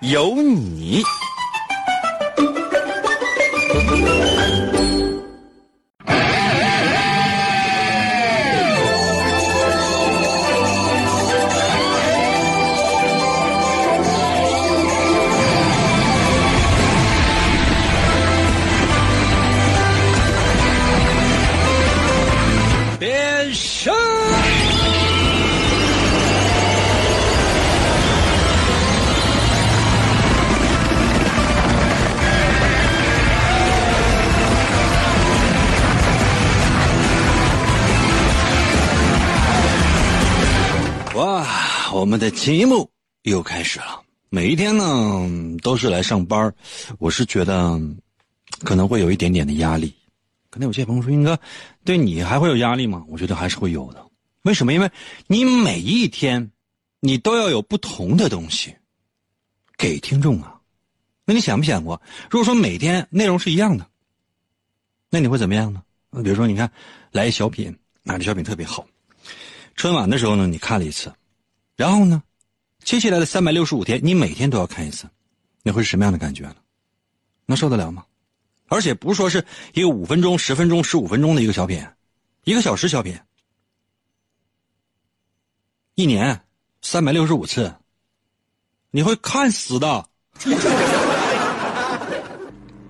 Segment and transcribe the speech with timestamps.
[0.00, 1.02] 有你。
[42.18, 42.90] 的节目
[43.22, 44.02] 又开始了。
[44.28, 46.52] 每一天呢，都是来上班
[46.98, 47.80] 我是觉得
[48.64, 49.94] 可能会有一点点的压力。
[50.50, 51.38] 可能有些朋友说：“英哥，
[51.84, 54.04] 对你还会有压力吗？”我觉得还是会有的。
[54.42, 54.72] 为什么？
[54.72, 54.90] 因为
[55.26, 56.50] 你每一天，
[57.00, 58.74] 你都要有不同的东西
[59.76, 60.60] 给听众啊。
[61.24, 63.86] 那你想没想过，如果说每天内容是一样的，
[65.10, 65.82] 那你会怎么样呢？
[66.24, 66.70] 比如说，你看
[67.12, 68.86] 来一小品，啊，这小品特别好。
[69.76, 71.12] 春晚的时候呢，你看了一次，
[71.78, 72.20] 然后呢，
[72.82, 75.08] 接下来的三百六十五天，你每天都要看一次，
[75.62, 76.56] 你会是什么样的感觉呢？
[77.46, 78.04] 能受得了吗？
[78.66, 81.86] 而且不是说是一个五分钟、十分钟、十五分钟的一个小品，
[82.42, 83.16] 一个小时小品，
[85.94, 86.40] 一年
[86.82, 87.72] 三百六十五次，
[88.90, 90.04] 你会看死的。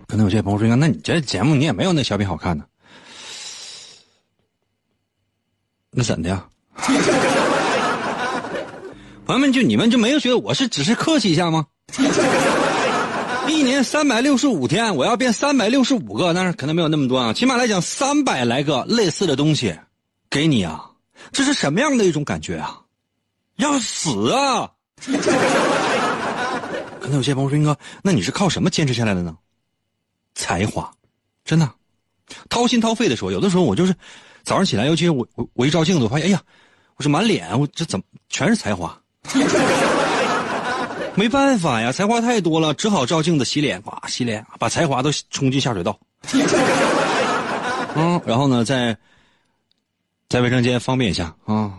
[0.06, 2.66] 可能有些朋友说：“那你这节目你也没有那小品好看呢。”
[5.92, 6.48] 那怎的呀？
[9.28, 11.66] 朋友们，就你们就没有觉得我是只是客气一下吗？
[13.46, 17.30] 一年三百六十五天，我要变三百六十五个，但是可能没有那么多啊。
[17.34, 19.78] 起码来讲，三百来个类似的东西
[20.30, 20.92] 给你啊，
[21.30, 22.80] 这是什么样的一种感觉啊？
[23.56, 24.70] 要死啊！
[26.98, 29.36] 可能有些朋友说：“斌哥，那你是靠什么坚持下来的呢？”
[30.34, 30.90] 才华，
[31.44, 31.70] 真的，
[32.48, 33.94] 掏心掏肺的说，有的时候我就是
[34.42, 36.42] 早上起来，尤其我我我一照镜子，我发现，哎呀，
[36.96, 38.98] 我这满脸，我这怎么全是才华？
[41.14, 45.98] 没办法呀，才华太多了，只好照镜子洗脸，哇，洗脸，把才华都冲进下水道。
[47.96, 48.96] 嗯，然后呢，在
[50.28, 51.72] 在卫生间方便一下啊，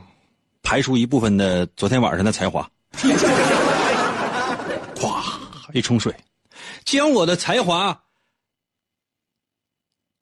[0.62, 2.70] 排出一部分的昨天晚上的才华。
[5.00, 5.24] 哗，
[5.74, 6.14] 一冲水，
[6.84, 7.98] 将我的才华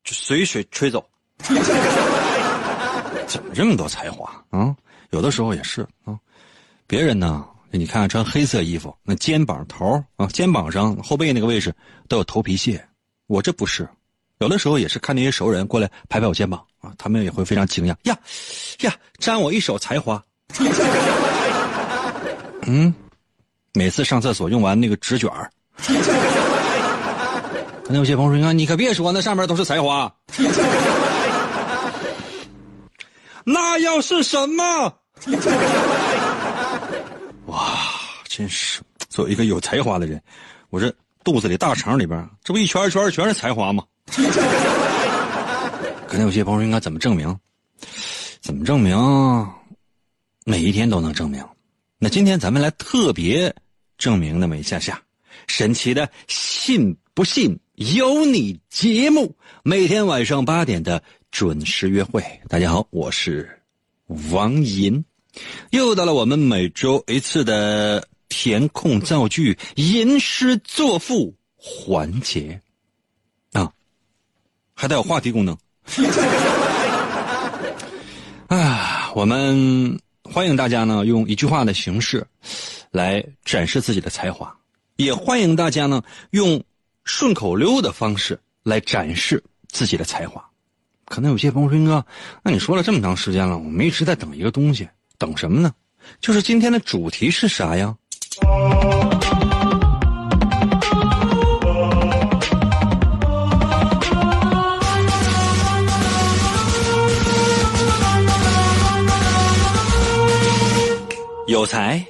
[0.03, 1.03] 就随水吹走。
[3.27, 4.75] 怎么这么多才华啊？
[5.09, 6.15] 有的时候也是啊，
[6.87, 7.45] 别人呢。
[7.69, 11.73] 你看看穿黑色衣服，那肩膀头啊，肩膀上、后背那个位置
[12.07, 12.83] 都有头皮屑。
[13.27, 13.87] 我这不是，
[14.39, 18.17] 有的时候也是看那些熟人过来拍拍我肩膀啊，他们也会非常惊讶呀
[18.79, 20.23] 呀，沾我一手才华。
[22.65, 22.93] 嗯，
[23.73, 25.51] 每次上厕所用完那个纸卷儿，
[27.83, 30.11] 可能有些朋友说：“你可别说，那上面都是才华。
[33.43, 34.93] 那要是什么？”
[37.47, 37.79] 哇，
[38.27, 40.21] 真是作为一个有才华的人，
[40.69, 40.93] 我这
[41.23, 43.83] 肚子里大肠里边，这不一圈一圈全是才华吗？
[46.07, 47.37] 可能有些朋友应该怎么证明？
[48.41, 48.97] 怎么证明？
[50.45, 51.41] 每一天都能证明。
[51.99, 53.53] 那今天咱们来特别
[53.97, 55.01] 证明那么一下下，
[55.47, 62.21] 神奇的信不信由你节目，每天晚上八点的准时约会。
[62.49, 63.49] 大家好，我是
[64.31, 65.03] 王银。
[65.71, 72.61] 又到了我们每周一次的填空造句、吟诗作赋环节，
[73.53, 73.71] 啊，
[74.73, 75.57] 还带有话题功能。
[78.47, 82.25] 啊，我们欢迎大家呢用一句话的形式
[82.91, 84.55] 来展示自己的才华，
[84.95, 86.01] 也欢迎大家呢
[86.31, 86.63] 用
[87.03, 90.43] 顺口溜的方式来展示自己的才华。
[91.05, 92.05] 可能有些朋友说：“哥，
[92.43, 95.73] 那你说了这么长时间了，我们一直在等一个东西。”等什么呢？
[96.21, 97.95] 就是今天的主题是啥呀？
[111.47, 112.05] 有才，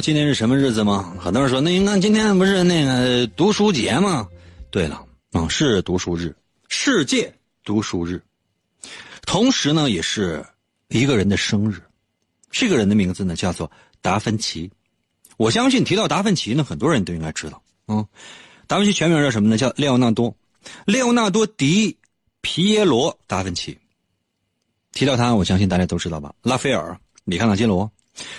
[0.00, 1.14] 今天是什么日子吗？
[1.20, 4.26] 很多人说，那应该今天不是那个读书节吗？
[4.70, 6.34] 对了，啊，是读书日，
[6.68, 7.32] 世界
[7.64, 8.22] 读书日，
[9.26, 10.44] 同时呢，也是
[10.88, 11.82] 一个人的生日。
[12.50, 13.70] 这个人的名字呢，叫做
[14.00, 14.70] 达芬奇。
[15.36, 17.62] 我相信提到达芬奇呢，很多人都应该知道。
[17.88, 18.06] 嗯，
[18.66, 19.58] 达芬奇全名叫什么呢？
[19.58, 20.34] 叫列奥纳多，
[20.86, 21.98] 列奥纳多·迪
[22.40, 23.78] 皮耶罗·达芬奇。
[24.92, 26.34] 提到他，我相信大家都知道吧？
[26.42, 27.90] 拉斐尔、米开朗基罗，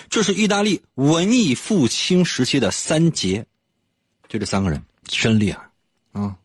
[0.10, 3.46] 这是意大利文艺复兴时期的三杰，
[4.28, 5.60] 就这三个人真厉害
[6.14, 6.36] 啊！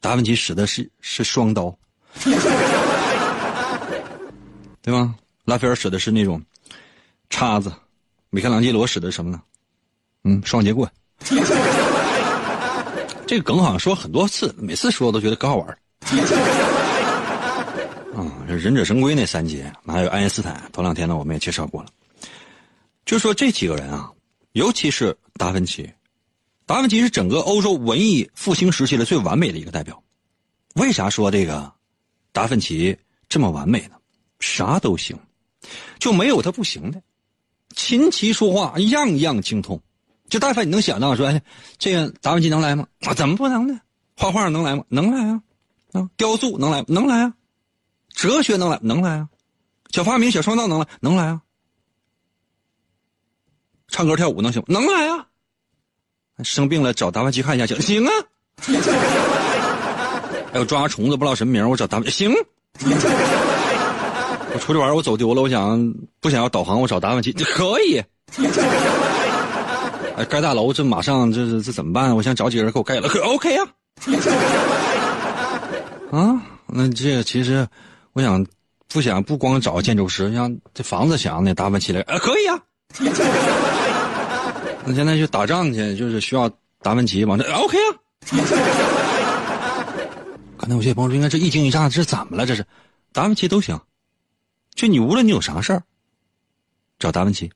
[0.00, 1.76] 达芬奇使的是是双刀，
[4.82, 5.14] 对吗？
[5.44, 6.42] 拉斐尔使的是那种
[7.30, 7.72] 叉子，
[8.30, 9.40] 米开朗基罗使的是什么呢？
[10.24, 10.90] 嗯，双截棍。
[13.26, 15.68] 这个梗好像说很多次，每次说都觉得可好玩
[18.14, 21.88] 啊，这忍者神龟那三杰，还有爱因斯坦，头两天呢我们也介绍过了。
[23.06, 24.10] 就说这几个人啊，
[24.52, 25.88] 尤其是达芬奇，
[26.66, 30.02] 达芬奇是整个欧洲文艺复兴时期的最完美的一个代表。
[30.74, 31.72] 为啥说这个
[32.32, 32.98] 达芬奇
[33.28, 33.96] 这么完美呢？
[34.40, 35.16] 啥都行，
[36.00, 37.00] 就没有他不行的。
[37.76, 39.80] 琴棋书画样样精通，
[40.28, 41.40] 就但凡你能想到说，哎，
[41.78, 42.88] 这个达芬奇能来吗？
[43.02, 43.80] 啊，怎么不能呢？
[44.16, 44.84] 画画能来吗？
[44.88, 45.42] 能来啊！
[45.92, 46.84] 啊，雕塑能来？
[46.88, 47.34] 能来啊！
[48.10, 49.28] 哲学能来能来啊，
[49.92, 51.42] 小发明小创造能来能来啊，
[53.88, 55.26] 唱歌跳舞能行能来啊，
[56.42, 58.12] 生病了找达芬奇看一下行行啊，
[60.52, 62.32] 哎我抓个虫子不知道什么名我找达芬行，
[64.52, 68.02] 我出去玩我走丢了我想不想要导航我找达芬奇可以，
[70.16, 72.14] 哎盖大楼这马上这这这怎么办？
[72.14, 73.66] 我想找几个人给我盖了可 OK 啊，
[76.10, 77.66] 啊那这其实。
[78.12, 78.46] 我想，
[78.88, 82.58] 不想不光找建筑师，像这房子想那达芬奇来，呃，可以啊。
[84.84, 86.48] 那现在去打仗去，就是需要
[86.80, 87.96] 达芬奇往这，OK 啊。
[90.58, 92.46] 刚才有些朋友说，应该这一惊一乍，这是怎么了？
[92.46, 92.64] 这是
[93.12, 93.78] 达芬奇都行，
[94.74, 95.82] 就你无论你有啥事儿，
[96.98, 97.50] 找达芬奇。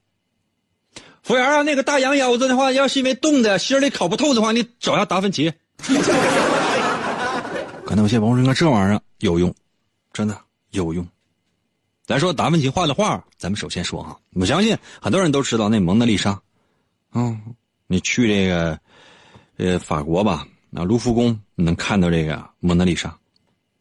[1.23, 5.53] 服务员啊，那个大羊腰子的话，要是因为冻的心里烤不透的话，你找下达芬奇。
[7.87, 9.55] 刚才有些朋友说，应该这玩意儿有用，
[10.13, 10.37] 真的。
[10.73, 11.05] 有用。
[12.11, 16.37] 来说达芬奇画的画，咱们首先说啊，我相信很多人都知道那蒙娜丽莎，
[17.15, 17.41] 嗯，
[17.87, 18.77] 你去这个
[19.59, 23.17] 呃法国吧，那卢浮宫能看到这个蒙娜丽莎，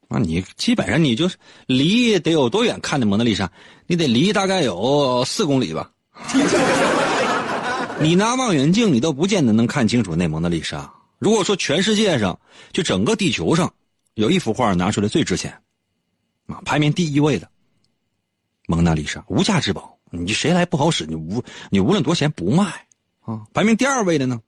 [0.09, 1.27] 啊，你基本上你就
[1.65, 3.51] 离得有多远看的蒙娜丽莎？
[3.87, 5.89] 你得离大概有四公里吧。
[7.99, 10.87] 你拿望远镜，你都不见得能看清楚那蒙娜丽莎。
[11.17, 12.39] 如果说全世界上，
[12.71, 13.73] 就整个地球上，
[14.13, 15.51] 有一幅画拿出来最值钱。
[16.45, 17.49] 啊，排名第一位的
[18.69, 21.03] 蒙娜丽莎，无价之宝，你谁来不好使？
[21.07, 22.65] 你无你无论多钱不卖
[23.25, 23.41] 啊。
[23.51, 24.39] 排名第二位的呢，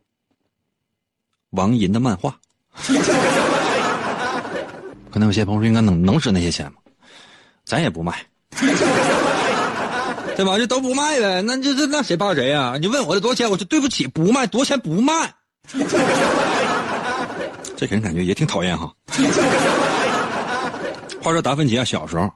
[1.50, 2.38] 王银的漫画，
[5.10, 6.74] 可能有些朋友说应该能能值那些钱吗？
[7.66, 8.24] 咱也不卖，
[10.36, 10.56] 对吧？
[10.60, 12.78] 这都不卖呗，那这这那谁怕谁呀？
[12.80, 15.34] 你问我这多少钱，我说对不起，不卖，多少钱不卖。
[17.76, 18.94] 这给人感觉也挺讨厌哈。
[21.24, 22.32] 话说达芬奇啊，小时候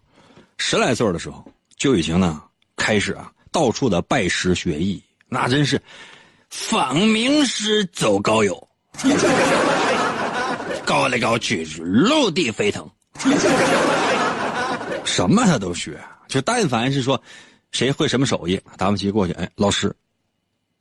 [0.57, 1.45] 十来岁的时候
[1.77, 2.41] 就已经呢
[2.75, 5.81] 开始啊到处的拜师学艺，那真是
[6.49, 8.67] 访名师走高友，
[10.85, 12.89] 高来高去陆地飞腾，
[15.03, 15.99] 什么他都学。
[16.27, 17.21] 就但凡是说
[17.71, 19.95] 谁会什么手艺，达芬奇过去，哎，老师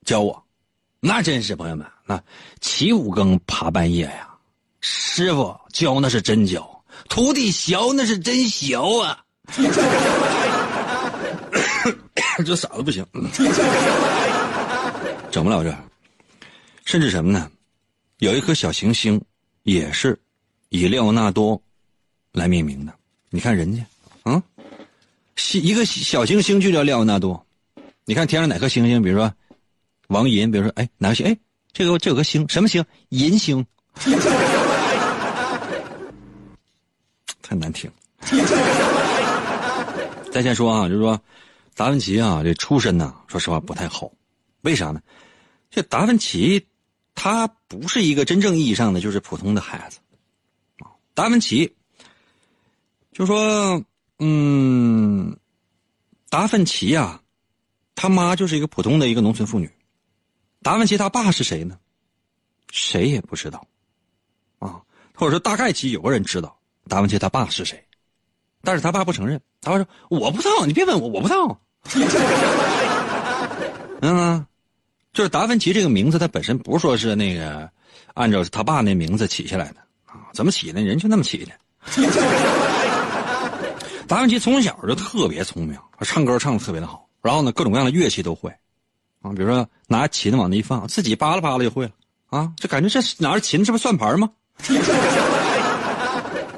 [0.04, 0.42] 教我，
[1.00, 2.20] 那真是朋友们，那
[2.60, 4.28] 起五更爬半夜呀，
[4.80, 6.70] 师傅教那是真教。
[7.08, 9.22] 徒弟学那是真学啊！
[12.42, 13.06] 这嗓子不行，
[15.30, 15.76] 整不了这。
[16.84, 17.48] 甚至什么呢？
[18.18, 19.20] 有一颗小行星，
[19.64, 20.16] 也是
[20.68, 21.60] 以列奥纳多
[22.32, 22.92] 来命名的。
[23.30, 23.84] 你看人家，
[24.22, 24.42] 啊，
[25.52, 27.44] 一个小行星就叫列奥纳多。
[28.04, 29.02] 你看天上哪颗星星？
[29.02, 29.32] 比如说
[30.08, 31.26] 王银，比如说哎哪个星？
[31.26, 31.36] 哎，
[31.72, 32.84] 这个这有个星，什么星？
[33.10, 33.64] 银星。
[37.42, 37.96] 太难听了。
[40.32, 41.20] 再先说啊，就是说，
[41.74, 44.10] 达芬奇啊，这出身呢，说实话不太好。
[44.62, 45.02] 为啥呢？
[45.70, 46.64] 这达芬奇，
[47.14, 49.98] 他不是一个真正意义上的就是普通的孩子
[50.78, 50.88] 啊。
[51.14, 51.74] 达芬奇，
[53.12, 53.82] 就说，
[54.20, 55.36] 嗯，
[56.30, 57.20] 达芬奇呀，
[57.96, 59.68] 他妈就是一个普通的一个农村妇女。
[60.62, 61.78] 达芬奇他爸是谁呢？
[62.70, 63.66] 谁也不知道
[64.60, 64.80] 啊，
[65.14, 66.56] 或者说大概其有个人知道。
[66.86, 67.84] 达芬奇他爸是谁？
[68.62, 69.40] 但是他爸不承认。
[69.60, 71.60] 他爸说：“我不知道，你别问我，我不知道。”
[74.00, 74.44] 嗯，
[75.12, 77.68] 就是达芬奇这个名字，他本身不是说是那个
[78.14, 80.28] 按照他爸那名字起下来的啊？
[80.32, 80.82] 怎么起的？
[80.82, 81.52] 人就那么起的。
[84.06, 88.50] 达芬奇从小就特别聪明，唱歌唱的特别的好，然后呢，各种各样的乐器都会，
[89.22, 91.90] 啊，比如说拿琴往那一放，自己扒拉扒拉就会了，
[92.28, 94.30] 啊，就感觉这拿着琴，这不算盘吗？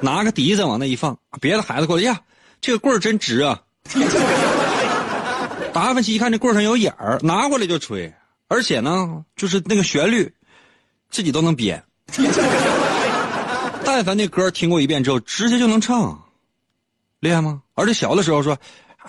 [0.01, 2.19] 拿个笛子往那一放，别的孩子过来呀，
[2.59, 3.61] 这个棍儿真直啊！
[5.79, 8.11] 达芬奇一看这棍上有眼儿，拿过来就吹，
[8.47, 10.33] 而且呢，就是那个旋律，
[11.11, 11.83] 自己都能编。
[13.85, 16.19] 但凡那歌听过一遍之后，直接就能唱。
[17.19, 17.61] 厉害吗？
[17.75, 18.57] 而且小的时候说，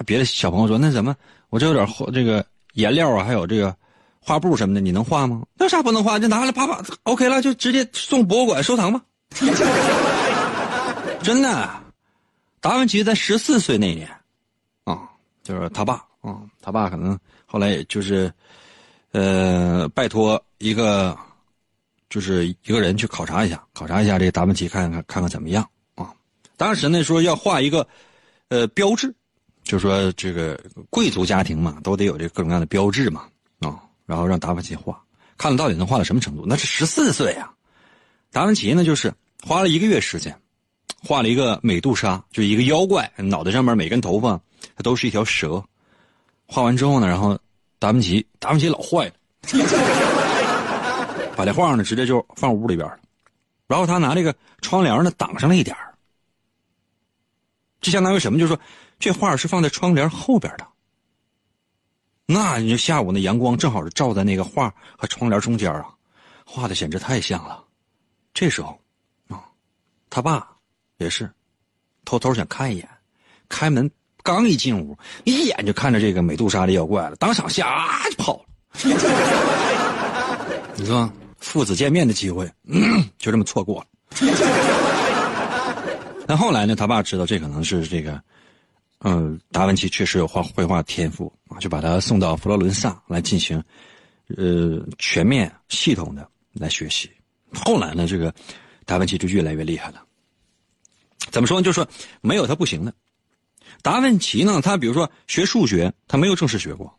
[0.05, 1.17] 别的小朋友说那怎么，
[1.49, 2.45] 我这有点这个
[2.75, 3.75] 颜料啊，还有这个
[4.21, 5.43] 画布什么的，你能画吗？
[5.55, 6.19] 那啥不能画？
[6.19, 9.01] 就拿来啪啪，OK 了，就直接送博物馆收藏吧。
[11.23, 11.69] 真的，
[12.61, 14.07] 达芬奇在十四岁那年，
[14.85, 15.09] 啊，
[15.43, 18.33] 就是他爸啊，他爸可能后来也就是，
[19.13, 21.17] 呃，拜托一个，
[22.11, 26.13] 就是一个人去考察一下，考察一下这达芬奇，看看看看怎么样啊。
[26.57, 27.87] 当时呢说要画一个，
[28.49, 29.15] 呃，标志，
[29.63, 30.59] 就说这个
[30.91, 33.29] 贵族家庭嘛，都得有这各种各样的标志嘛，
[33.61, 35.01] 啊，然后让达芬奇画，
[35.37, 36.45] 看到底能画到什么程度？
[36.47, 37.53] 那是十四岁啊，
[38.33, 40.37] 达芬奇呢就是花了一个月时间，
[41.03, 44.41] 画了一个美杜莎，就一个妖怪，脑袋上面每根头发
[44.75, 45.63] 它都是一条蛇，
[46.49, 47.39] 画完之后呢，然后
[47.79, 49.13] 达芬奇达芬奇老坏了，
[51.37, 52.99] 把这画呢直接就放屋里边了，
[53.67, 55.77] 然后他拿这个窗帘呢挡上了一点
[57.81, 58.39] 这相当于什么？
[58.39, 58.61] 就是说，
[58.99, 60.67] 这画是放在窗帘后边的。
[62.27, 65.89] 那你就下午那阳光正好是照在那个画和窗帘中间啊，
[66.45, 67.65] 画的简直太像了。
[68.35, 68.77] 这时候，
[69.29, 69.45] 啊，
[70.11, 70.49] 他爸
[70.97, 71.31] 也是
[72.05, 72.89] 偷偷想看一眼，
[73.49, 73.89] 开门
[74.29, 74.95] 刚一进屋，
[75.25, 78.45] 一眼就看着这个美杜莎的妖怪了，当场吓啊就跑了。
[80.77, 82.47] 你说父子见面的机会
[83.17, 83.87] 就这么错过了。
[86.27, 88.23] 但后来呢，他爸知道这可能是这个，
[88.99, 93.57] 嗯，达芬奇确实有画绘画天赋啊，就把他送到佛罗伦萨来进行，
[94.37, 97.11] 呃，全面系统的来学习。
[97.55, 98.31] 后来呢，这个
[98.85, 100.03] 达芬奇就越来越厉害了。
[101.31, 101.65] 怎么说呢？
[101.65, 101.89] 就说
[102.21, 102.93] 没有他不行的。
[103.83, 106.99] 达芬奇呢，他比如说学数学，他没有正式学过，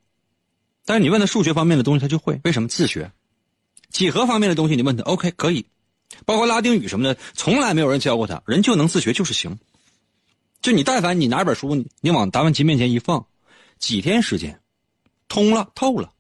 [0.86, 2.40] 但是你问他数学方面的东西，他就会。
[2.44, 3.12] 为什么自学？
[3.90, 5.66] 几何方面的东西，你问他，OK，可以。
[6.26, 9.58] 包括拉丁语什么的，从来没有人教过他，人就能自学，就是行。
[10.62, 13.26] 就你但凡你拿本书，你往达芬奇面前一放，
[13.78, 14.60] 几天时间，
[15.28, 16.12] 通了透了。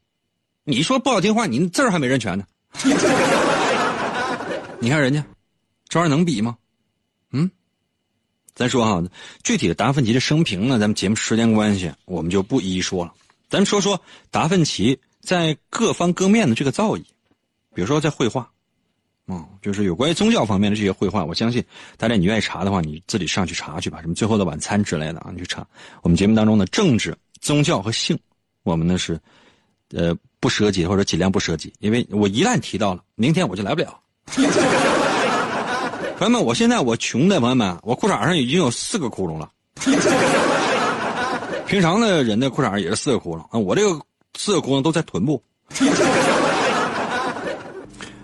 [0.63, 2.45] 你说不好听话，你字儿还没认全呢。
[4.79, 5.25] 你看人家，
[5.89, 6.55] 这玩意儿能比吗？
[8.59, 9.01] 咱说哈，
[9.41, 13.13] 具体的达芬奇的生平呢，咱们节目时间关系，我们就不一一说了。
[13.47, 14.01] 咱们说说
[14.31, 17.01] 达芬奇在各方各面的这个造诣，
[17.73, 18.51] 比如说在绘画。
[19.29, 21.63] 嗯，就是有关于宗教方面的这些绘画，我相信
[21.95, 24.01] 大家你愿意查的话，你自己上去查去吧。
[24.01, 25.65] 什么《最后的晚餐》之类的啊，你去查。
[26.01, 28.19] 我们节目当中的政治、宗教和性，
[28.63, 29.17] 我们呢是，
[29.91, 33.97] 呃，不涉及或者尽量不涉及，因为我一旦提到了，明天我就来不了。
[36.19, 39.49] 朋友们，我现在我穷的朋友们，我裤衩上已经有四个窟窿了。
[41.65, 43.97] 平常的人的裤衩也是四个窟窿啊，我这个
[44.35, 45.41] 四个窟窿都在臀部。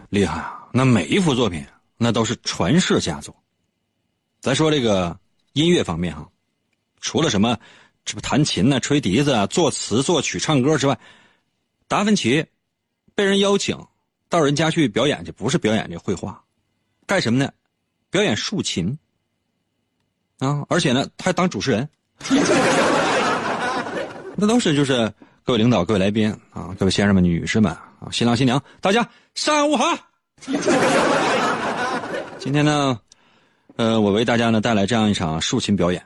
[0.10, 0.68] 厉害啊！
[0.74, 3.34] 那每一幅作品，那都是传世佳作。
[4.42, 5.18] 咱说这个
[5.54, 6.28] 音乐方面哈，
[7.00, 7.58] 除了什么，
[8.04, 11.00] 这不弹琴呢、吹笛子啊、作词作曲、唱歌之外，
[11.88, 12.46] 达芬奇
[13.16, 13.80] 被人邀请
[14.28, 16.44] 到人家去表演去，不是表演这绘画，
[17.08, 17.50] 干什么呢？
[18.16, 18.98] 表演竖琴
[20.40, 20.64] 啊！
[20.70, 21.90] 而且呢，他还当主持人。
[24.38, 25.12] 那都是就是
[25.44, 29.98] 各位领导、各位来宾啊、各位先生们、女士们啊、新郎新娘，大家上午好。
[32.40, 32.98] 今天呢，
[33.76, 36.02] 呃，我为大家呢带来这样一场竖琴表演，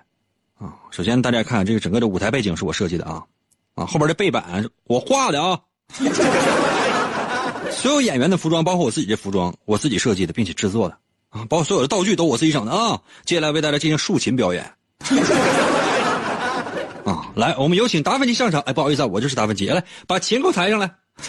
[0.57, 3.23] 啊，首先大家看这个整个的舞台背景是我设计的啊，
[3.75, 5.59] 啊，后边的背板我画的啊，
[7.69, 10.97] 所有演员的服装，包括我自己的服装，我自己设计的，并且制作的，
[11.29, 13.01] 啊，包括所有的道具都我自己整的啊。
[13.25, 14.63] 接下来为大家进行竖琴表演，
[17.05, 18.61] 啊，来，我们有请达芬奇上场。
[18.61, 20.91] 哎，不好意思啊，我就是达芬奇，来把琴给我抬上来。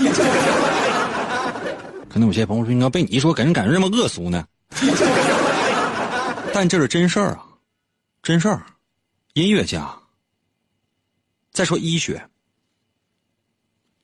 [2.09, 4.45] 可能有些朋友说：“应该被你一说，给人感觉这么恶俗呢？”
[6.52, 7.45] 但这是真事儿啊，
[8.23, 8.64] 真事儿。
[9.35, 9.88] 音乐家。
[11.52, 12.21] 再说医学，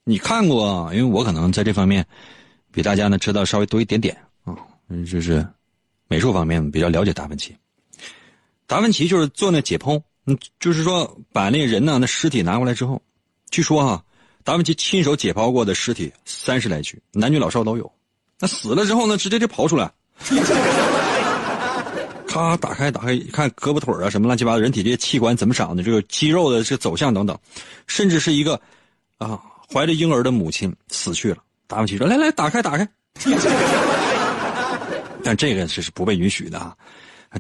[0.05, 0.89] 你看过？
[0.93, 2.07] 因为我可能在这方面
[2.71, 4.55] 比大家呢知道稍微多一点点啊，
[4.89, 5.47] 嗯就是
[6.09, 7.57] 美术方面比较了解达芬奇。
[8.67, 13.01] 达芬奇就是做那解剖，嗯，就是说把那人呢那尸体拿过来之后，
[13.51, 14.03] 据说哈，
[14.43, 17.91] 达芬奇亲手解剖过的尸体三十来具，男女老少都有。
[18.39, 19.91] 那死了之后呢，直接就刨出来，
[22.27, 27.39] 咔打开打开，看胳膊腿啊什么乱七八糟，人体这些器官怎么长的，这个肌肉的这走向等等，
[27.87, 28.61] 甚至是一个
[29.19, 29.41] 啊
[29.73, 31.39] 怀着婴儿的母亲死去了。
[31.67, 32.87] 达芬奇说：“来来，打开打开。”
[35.27, 36.77] 但这个是是不被允许的啊！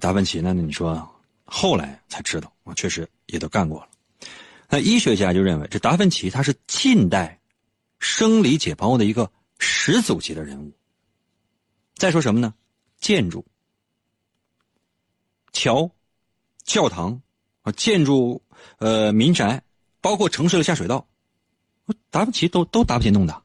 [0.00, 0.52] 达芬奇呢？
[0.52, 1.08] 你说
[1.44, 3.88] 后来才知道啊，确实也都干过了。
[4.68, 7.40] 那医学家就认为，这达芬奇他是近代
[8.00, 10.72] 生理解剖的一个始祖级的人物。
[11.94, 12.52] 再说什么呢？
[12.98, 13.46] 建筑、
[15.52, 15.88] 桥、
[16.64, 17.22] 教堂
[17.62, 18.42] 啊，建筑
[18.78, 19.62] 呃民宅，
[20.00, 21.06] 包括城市的下水道，
[22.10, 23.44] 达芬奇都都达芬奇弄的。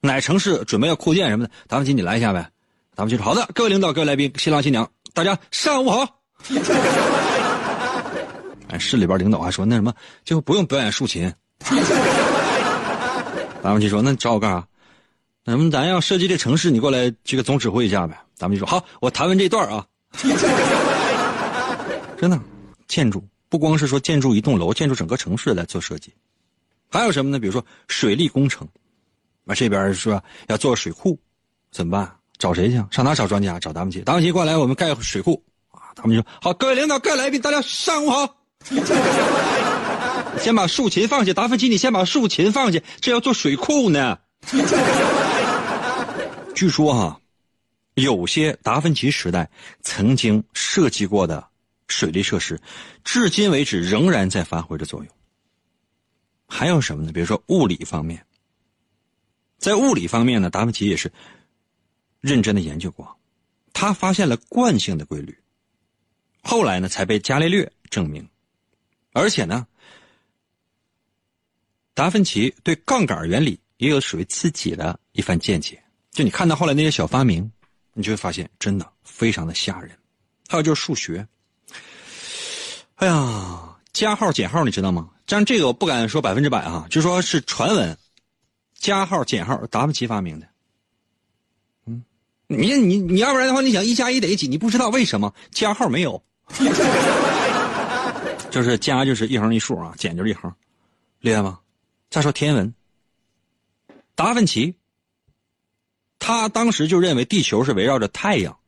[0.00, 2.50] 哪城市准备要扩建什么的，达芬奇你来一下呗。
[2.98, 6.04] 咱们就说：“好的，各位领导、各位来宾、新郎新娘，大家上午好。
[8.66, 11.32] ”哎，市里边领导还说：“那什么，就不用表演竖琴。”
[13.62, 14.66] 咱们就说：“那找我干啥？
[15.44, 19.86] 那什么，咱要设计这城市，你过来这个总指挥一下呗。”咱们就说：“好，我弹完这段啊。
[22.18, 22.36] ”真的，
[22.88, 26.12] 建筑不光是说建筑一栋楼，建筑整个城市来做设计，
[26.90, 27.38] 还有什么呢？
[27.38, 28.66] 比如说水利工程，
[29.46, 31.16] 啊，这边说要做水库，
[31.70, 32.17] 怎么办？
[32.38, 32.82] 找谁去？
[32.90, 33.58] 上哪找专家？
[33.58, 34.00] 找达芬奇。
[34.02, 35.42] 达芬奇过来，我们盖水库
[35.72, 35.90] 啊！
[35.94, 38.36] 达芬奇说：“好，各位领导、各位来宾，大家上午好。
[40.40, 44.18] 先把竖琴放下，达芬奇，你先把竖琴放下，这要做水库呢。
[46.54, 47.20] 据说哈，
[47.94, 49.50] 有些达芬奇时代
[49.82, 51.44] 曾经设计过的
[51.88, 52.60] 水利设施，
[53.02, 55.08] 至今为止仍然在发挥着作用。
[56.46, 57.12] 还有什么呢？
[57.12, 58.24] 比如说物理方面，
[59.58, 61.10] 在物理方面呢，达芬奇也是。
[62.20, 63.18] 认真的研究过，
[63.72, 65.36] 他发现了惯性的规律，
[66.42, 68.28] 后来呢才被伽利略证明，
[69.12, 69.66] 而且呢，
[71.94, 75.82] 达芬奇对杠杆原理也有属于自己的一番见解。
[76.10, 77.50] 就你看到后来那些小发明，
[77.92, 79.96] 你就会发现真的非常的吓人。
[80.48, 81.26] 还有就是数学，
[82.96, 85.10] 哎呀，加号减号你知道吗？
[85.26, 87.96] 但这个我不敢说百分之百啊，就说是传闻，
[88.74, 90.48] 加号减号达芬奇发明的。
[92.48, 94.48] 你你你要不然的话，你想一加一等于几？
[94.48, 96.22] 你不知道为什么加号没有？
[98.50, 100.50] 就是加就是一横一竖啊，减就是一横，
[101.20, 101.60] 厉害吗？
[102.08, 102.74] 再说天文，
[104.14, 104.74] 达芬奇，
[106.18, 108.58] 他当时就认为地球是围绕着太阳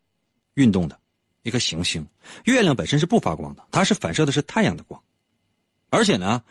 [0.52, 1.00] 运动的
[1.42, 2.06] 一个行星，
[2.44, 5.02] 月亮本身是不发光的，它是反射的是太阳的光，
[5.88, 6.42] 而且呢，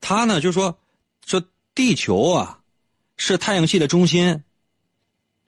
[0.00, 0.76] 他呢就说
[1.24, 1.40] 说
[1.72, 2.58] 地球啊
[3.16, 4.42] 是太阳系的中心，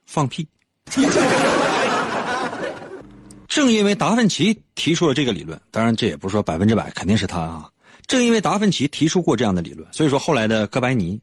[0.05, 0.47] 放屁。
[3.47, 7.69] 正因为达芬奇提出了这个理论，当然这也不是说百分之百肯定是他啊。
[8.05, 11.19] 正因为达芬奇提出过这样的理论，所以说后来的哥白尼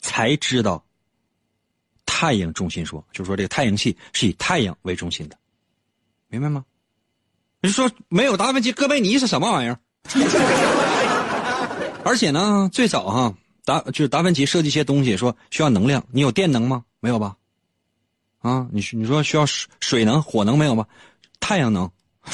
[0.00, 0.82] 才知道
[2.06, 5.36] 太阳中心说，就是说这个太阳系是以太阳为中心的，
[6.28, 6.64] 明白吗？
[7.60, 9.78] 你说没有达芬奇，哥白尼是什么玩意儿？
[12.04, 16.84] 而且呢，最早哈达就是达芬奇设计一些东西，说需要能量，你有电能吗？
[17.00, 17.36] 没有吧？
[18.40, 20.86] 啊，你你说需要水水能、火能没有吗？
[21.40, 21.90] 太阳能。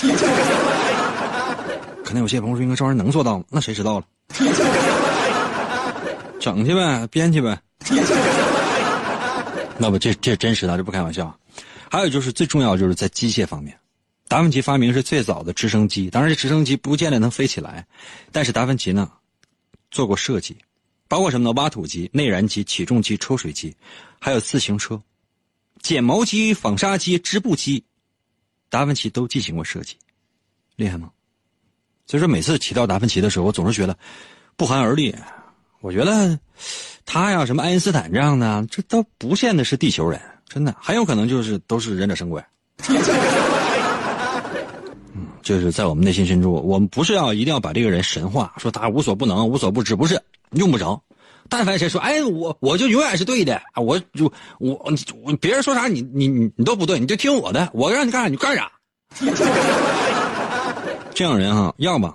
[2.05, 3.45] 可能有些朋友说，应该这玩意儿能做到吗？
[3.49, 4.07] 那谁知道了？
[6.39, 7.59] 整去呗，编去呗。
[9.79, 11.35] 那不，这这真实的，这不开玩笑。
[11.91, 13.75] 还有就是最重要，就是在机械方面，
[14.29, 16.11] 达芬奇发明是最早的直升机。
[16.11, 17.87] 当然，这直升机不见得能飞起来，
[18.31, 19.11] 但是达芬奇呢
[19.91, 20.57] 做过设计，
[21.09, 21.53] 包括什么呢？
[21.61, 23.75] 挖土机、内燃机、起重机、抽水机，
[24.21, 25.01] 还有自行车。
[25.85, 27.85] 剪毛机、纺纱机、织布机，
[28.71, 29.97] 达芬奇都进行过设计，
[30.77, 31.11] 厉害吗？
[32.07, 33.95] 所以说，每次提到达芬奇的时候，我总是觉得
[34.57, 35.15] 不寒而栗。
[35.83, 36.39] 我觉得
[37.05, 40.19] 他呀，什么爱因斯坦这样的，这都不见得是地球人，
[40.49, 42.43] 真的很有可能就是都是忍者神龟。
[45.43, 50.19] 就是在我们内心深处，我们不是要一定要把这个人神化，说他无所不能、无所不知，不是
[50.53, 50.99] 用不着。
[51.49, 53.81] 但凡谁说，哎，我我就永远是对的啊！
[53.81, 54.75] 我就我
[55.23, 58.73] 我别人说啥，你你你你都不对，你就听我的，我让你干啥你就干啥。
[61.15, 62.13] 这样人哈，要么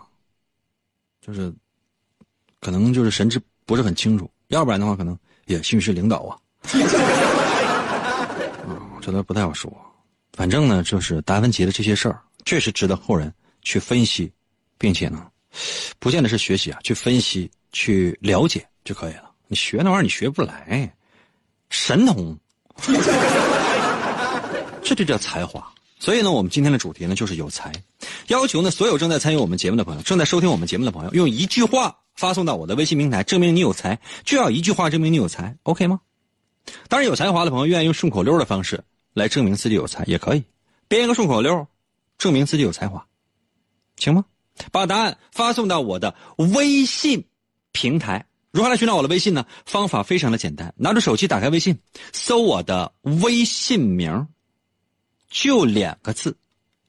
[1.25, 1.53] 就是
[2.59, 6.37] 可能就是神志不是很清楚，要不然的话可能也许是领导啊。
[8.67, 9.71] 啊，这都不太好说。
[10.33, 14.31] 反正呢，就是达芬奇的这些事儿，确实值得后人去分析，
[14.77, 15.25] 并且呢，
[15.99, 18.67] 不见得是学习啊，去分析去了解。
[18.83, 19.31] 就可以了。
[19.47, 20.93] 你学那玩意儿，你学不来，
[21.69, 22.37] 神童，
[24.83, 25.67] 这就叫才华。
[25.99, 27.71] 所以呢，我们今天的主题呢就是有才，
[28.27, 35.99] 要求呢所有正在参与我们节目的朋友，正在收听我们节目的朋友，用一句话发送到我的微信平台，证明你有才，就要一句话证明你有才，OK 吗？
[36.87, 38.81] 当然，有才华的朋友愿意用顺口溜的方式
[39.13, 40.43] 来证明自己有才也可以，
[40.87, 41.67] 编一个顺口溜，
[42.17, 43.05] 证明自己有才华，
[43.97, 44.23] 行吗？
[44.71, 47.25] 把答案发送到我的微信
[47.71, 48.25] 平台。
[48.51, 49.45] 如何来寻找我的微信呢？
[49.65, 51.77] 方法非常的简单，拿着手机打开微信，
[52.11, 54.27] 搜我的微信名，
[55.29, 56.37] 就两个字，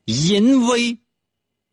[0.07, 0.99] 淫威。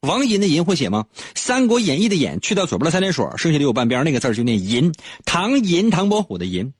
[0.01, 1.05] 王银的银会写吗？
[1.35, 4.93] 《三国演义》的演去掉左边的三点水，剩下的有半边那个字就念银。
[5.25, 6.73] 唐银，唐伯虎的银。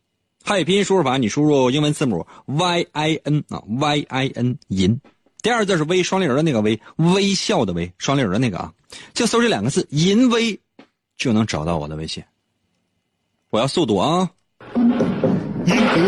[0.44, 5.00] 汉语拼音输入法，你输入英文字母 y i n 啊，y i n 银。
[5.42, 8.74] 第二字是微，双立人的那个微，微笑的微，双立人的那个啊，
[9.14, 10.60] 就搜这两个字“银威”，
[11.18, 12.24] 就能找到我的微信。
[13.50, 14.30] 我要速度啊！
[14.76, 16.02] 银哥，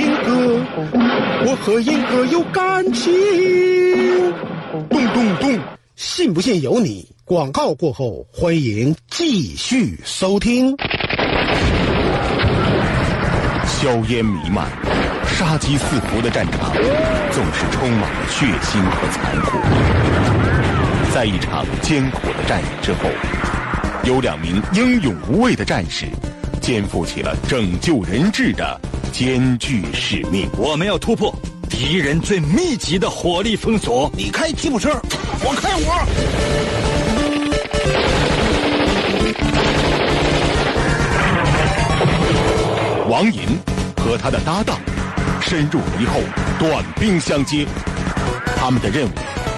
[0.00, 0.64] 银哥，
[1.44, 3.12] 我和英哥有感情。
[4.88, 5.58] 咚咚咚，
[5.96, 7.04] 信不信由你。
[7.24, 10.72] 广告过后，欢迎继续收听。
[13.66, 14.70] 硝烟弥漫、
[15.26, 16.72] 杀机四伏的战场，
[17.32, 19.58] 总是充满了血腥和残酷。
[21.12, 23.08] 在一场艰苦的战役之后，
[24.04, 26.06] 有两名英勇无畏的战士，
[26.60, 28.80] 肩负起了拯救人质的
[29.12, 30.50] 艰巨使命。
[30.58, 31.32] 我们要突破
[31.70, 34.10] 敌人最密集的火力封锁。
[34.16, 34.90] 你开吉普车，
[35.44, 36.02] 我开我。
[43.08, 43.42] 王银
[43.96, 44.80] 和他的搭档
[45.40, 46.20] 深入敌后，
[46.58, 47.64] 短兵相接。
[48.56, 49.12] 他们的任务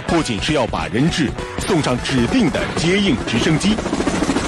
[0.07, 1.30] 不仅是要把人质
[1.66, 3.74] 送上指定的接应直升机，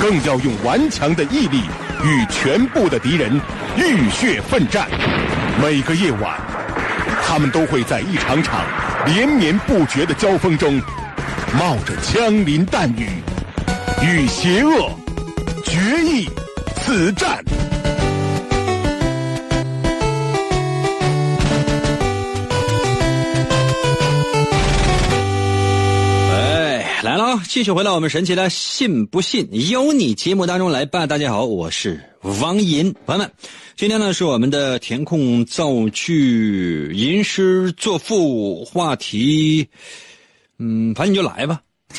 [0.01, 1.63] 更要用顽强的毅力
[2.05, 3.41] 与全部的敌人
[3.77, 4.89] 浴血奋战。
[5.63, 6.39] 每个夜晚，
[7.27, 8.65] 他们都会在一场场
[9.07, 10.81] 连绵不绝的交锋中，
[11.59, 13.09] 冒着枪林弹雨，
[14.03, 14.91] 与邪恶
[15.65, 16.29] 决一
[16.77, 17.46] 死战。
[27.27, 31.09] 来了，继续回到我们神奇的“信不信由你”节目当中来吧。
[31.09, 32.01] 大家好，我是
[32.41, 33.29] 王银，朋友们，
[33.75, 39.69] 今天呢是我们的填空造句吟诗作赋话题，
[40.59, 41.61] 嗯，反正你就来吧。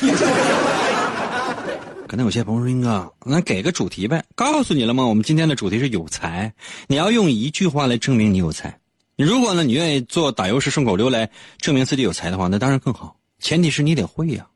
[2.08, 5.04] 可能有些朋友说：“英哥，那给个主题呗？”告诉你了吗？
[5.04, 6.50] 我们今天的主题是有才，
[6.86, 8.74] 你要用一句话来证明你有才。
[9.18, 13.14] 如果呢，你愿意做打油诗顺口溜来证明自己有才的话，那当然更好。
[13.40, 14.46] 前提是你得会呀。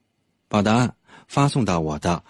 [0.52, 0.94] 把答案
[1.28, 2.22] 发送到我的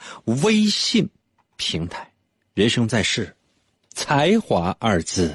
[0.44, 1.10] 微信
[1.56, 2.08] 平台。
[2.54, 3.34] 人生在世，
[3.96, 5.34] 才华二字。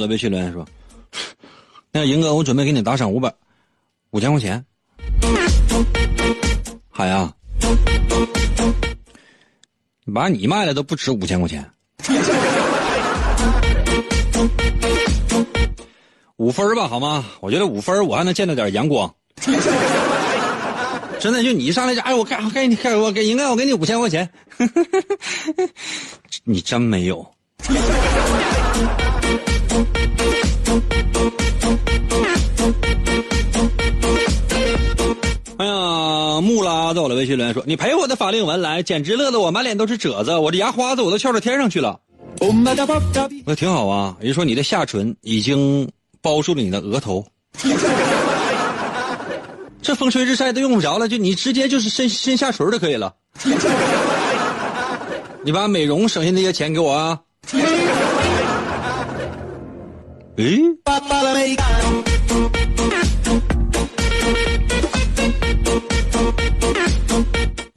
[0.00, 0.66] 海在我的微信留言说
[1.92, 3.30] ：“那银哥，我准备给你打赏五百
[4.10, 4.64] 五千块钱。”
[6.88, 7.30] 海呀，
[10.14, 11.70] 把你卖了都不值五千块钱，
[16.36, 17.26] 五分吧，好吗？
[17.40, 19.12] 我觉得五分我还能见到点阳光。
[21.18, 24.30] 真的，就你上来就哎，我给给你给我给应该我给你五千块钱，
[26.44, 27.34] 你真没有。
[36.40, 42.00] 呀，木拉在我的微信留言说：“你赔我的法令纹来，简直乐得我满脸都是褶子，我的牙花子我都翘到天上去了。”
[43.44, 45.88] 那挺好啊，也就说你的下唇已经
[46.22, 47.26] 包住了你的额头，
[49.82, 53.12] 这风吹日晒都用不着了，就你直接就是伸伸下唇就可以了。
[55.42, 57.18] 你把美容省下那些钱给我啊。
[60.36, 60.60] 诶，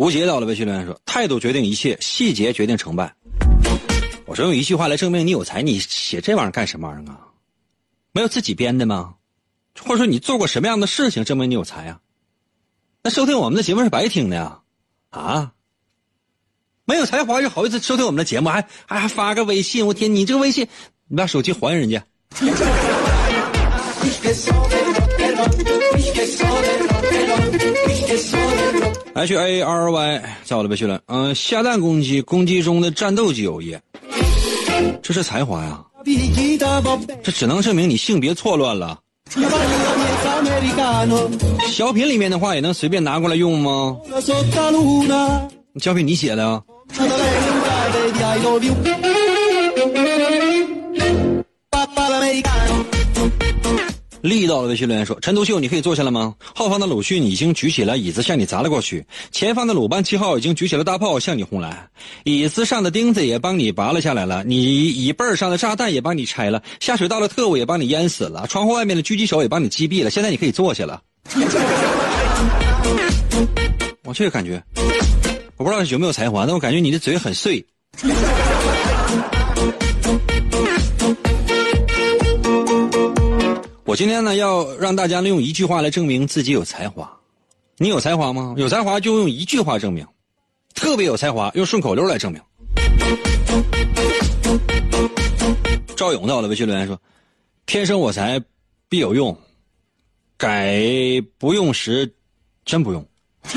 [0.03, 3.15] 吴杰到了，微信留言说：“态度决定一切，细节决定成败。”
[4.27, 7.19] 我说用一句话来证明你有才，你写这玩意儿干什么玩意儿啊？
[8.11, 9.13] 没有自己编的吗？
[9.79, 12.01] 或者说你做过什么样的事情证明你有才啊？
[13.01, 14.59] 那收听我们的节目是白听的呀？
[15.09, 15.53] 啊？
[16.83, 19.87] 没有才华就好意思收听我们的节目，还还还发个微信？
[19.87, 20.67] 我天，你这个微信，
[21.07, 22.05] 你把手机还人家。
[29.15, 30.99] H A R Y 在我的微信了。
[31.05, 33.79] 嗯，下蛋攻击攻击中的战斗机有耶，
[35.01, 35.79] 这是才华呀。
[37.23, 38.99] 这只能证明你性别错乱了。
[41.67, 43.97] 小品里面的话也能随便拿过来用吗？
[45.79, 46.61] 小品你写的啊？
[54.23, 56.33] 力道的微信留言说：“陈独秀，你可以坐下了吗？
[56.55, 61.89] 后方的鲁迅已经举起了椅子向你砸了过去，前方的鲁班七号已经举起了大炮向你轰来，
[62.23, 70.09] 椅子上的钉子也帮你拔了下来了，你椅背上的炸弹也帮你拆了，下水道的特务也帮你淹死了，窗户外面的狙击手也帮你击毙了。
[70.09, 71.01] 现在你可以坐下了。
[74.05, 74.63] 我这个感觉，
[75.57, 77.65] 我不知道有没有才华，但我感觉你的嘴很碎。”
[83.93, 87.15] 我今天呢，要让大家利用一句话来证明自己有才华。
[87.77, 88.55] 你有才华吗？
[88.57, 90.03] 有才华就用一句话证明。
[90.73, 92.41] 特别有才华，用顺口溜来证明。
[95.95, 96.99] 赵勇在我的微信留言说
[97.67, 98.41] ：“天生我材
[98.89, 99.37] 必有用，
[100.37, 100.81] 改
[101.37, 102.15] 不用时
[102.65, 103.07] 真不用。”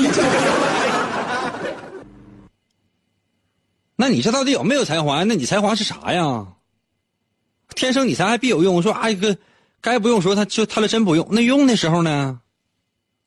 [3.95, 5.23] 那你这到底有没有才华？
[5.23, 6.45] 那你才华是啥呀？
[7.75, 9.35] 天生你才还必有用，说啊一个。
[9.81, 11.27] 该不用说，他就他的真不用。
[11.31, 12.39] 那用的时候呢？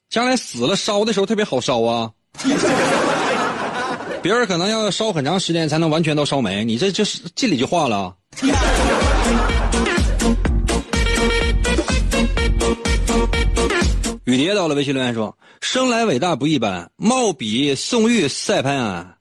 [0.08, 2.10] 将来死了烧的时候特别好烧啊。
[4.22, 8.14] 别人可能要烧很长时间才能完全都烧没，你这就是这里就化了。
[14.24, 19.16] 雨蝶到了微信留言说：“生来伟大不一般，貌比宋玉赛潘安，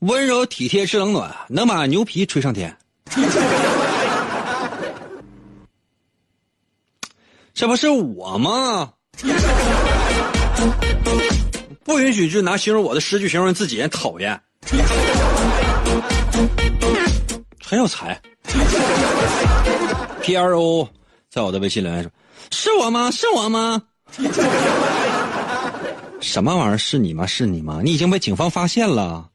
[0.00, 2.76] 温柔体贴知冷暖，能把牛皮吹上天。”
[7.54, 8.92] 这不是我吗？
[11.84, 14.40] 不允许就拿形容我的诗句形容自己，讨厌。
[17.62, 18.20] 很有才。
[20.22, 20.88] P R O
[21.30, 22.10] 在我的微信留言说
[22.50, 23.10] ：“是我吗？
[23.10, 23.82] 是我吗？”
[26.20, 26.78] 什么玩意儿？
[26.78, 27.26] 是你吗？
[27.26, 27.80] 是你吗？
[27.82, 29.28] 你已经被警方发现了。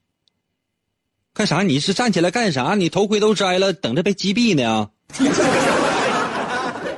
[1.34, 1.62] 干啥？
[1.62, 2.74] 你是站起来干啥？
[2.76, 4.90] 你头盔都摘了，等着被击毙呢？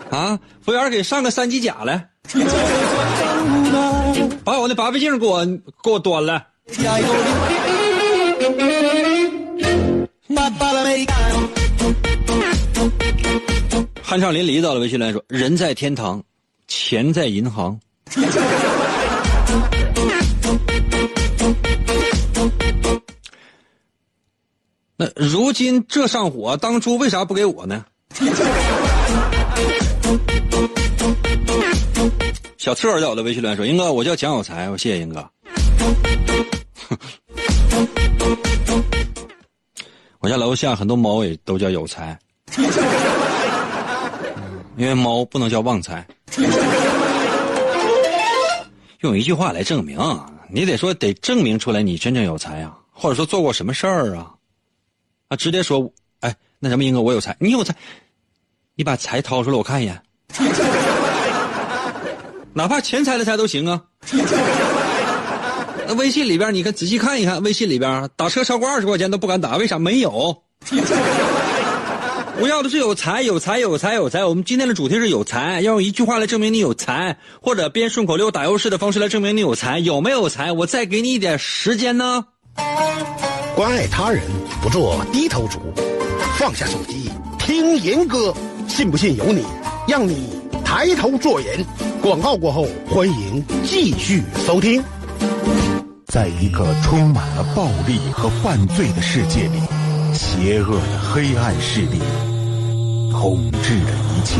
[0.09, 0.39] 啊！
[0.61, 2.09] 服务员，给上个三级甲来，
[4.43, 5.45] 把我那八倍镜给我
[5.83, 6.45] 给我端来。
[14.03, 16.23] 酣畅淋漓到了微信来说：“人在天堂，
[16.67, 17.79] 钱在银行。”
[24.97, 27.85] 那如今这上火，当初为啥不给我呢？
[32.59, 35.19] 小策在我的微信留言说：“英哥，我叫蒋有才，我谢谢英哥。
[40.19, 42.19] 我家楼下很多猫也都叫有才，
[44.75, 46.05] 因为猫不能叫旺财。
[48.99, 49.97] 用一句话来证明，
[50.49, 54.33] 你得说得证明出来你真正有才啊，或者说做过什么事儿啊？
[55.29, 57.73] 啊，直接说，哎，那什么，英哥，我有才，你有才，
[58.75, 59.97] 你把财掏出来，我看一眼。”
[62.53, 63.81] 哪怕钱财的财都行啊。
[65.87, 69.79] 那微信里边，你看仔细看一看，微信里边打车超过二十块钱都不敢打，为啥？
[69.79, 70.43] 没有。
[72.41, 74.23] 我要的是有才，有才，有才，有才。
[74.23, 79.79] 我们今天的主题是有才，要用一句话来证明你有才，或者编顺口溜、打油诗的方式来证明你有才。
[79.79, 80.51] 有没有才？
[80.51, 82.23] 我再给你一点时间呢。
[83.55, 84.23] 关爱他人，
[84.61, 85.59] 不做低头族，
[86.37, 88.33] 放下手机听严歌，
[88.67, 89.43] 信不信由你。
[89.87, 90.38] 让你
[90.69, 91.65] 抬头做人。
[91.99, 94.79] 广告过后，欢迎继续收听。
[96.05, 99.59] 在一个充满了暴力和犯罪的世界里，
[100.13, 101.99] 邪恶的黑暗势力
[103.11, 104.35] 统治着一切。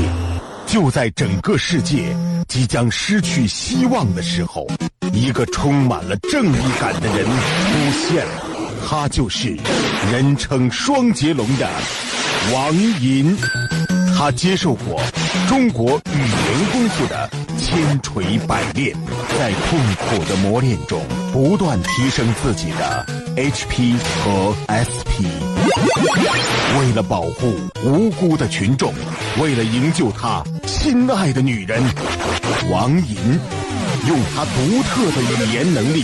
[0.68, 2.16] 就在整个世界
[2.48, 4.68] 即将失去希望的时候，
[5.12, 8.44] 一个充满了正义感的人出现了，
[8.88, 9.58] 他就是
[10.12, 11.68] 人称双截龙的
[12.54, 13.36] 王银。
[14.20, 15.02] 他接受过
[15.48, 18.94] 中国语言功夫的千锤百炼，
[19.40, 21.02] 在痛苦的磨练中
[21.32, 23.06] 不断提升自己的
[23.38, 25.24] HP 和 SP。
[26.78, 28.94] 为了保护无辜的群众，
[29.40, 31.82] 为了营救他心爱的女人，
[32.70, 33.16] 王银
[34.06, 36.04] 用他独特的语言能力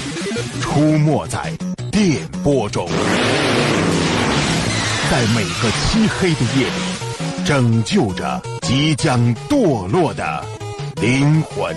[0.62, 1.51] 出没在
[1.91, 2.88] 电波中，
[5.12, 6.95] 在每个漆黑的夜里。
[7.46, 10.44] 拯救着即将堕落的
[11.00, 11.76] 灵魂。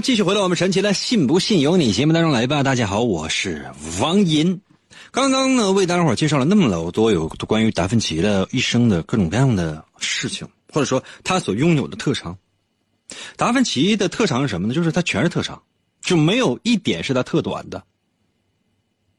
[0.00, 2.62] 继续回到我们神奇的“信不信由你”节目当中来吧。
[2.62, 3.66] 大家好，我是
[4.00, 4.58] 王银。
[5.10, 12.34] 刚刚呢，为大家伙介绍了那么老多有关于达芬奇的一生的各种各样的事情，或者说他所拥有的特长。
[13.36, 14.72] 达芬奇的特长是什么呢？
[14.72, 15.60] 就是他全是特长，
[16.00, 17.82] 就没有一点是他特短的。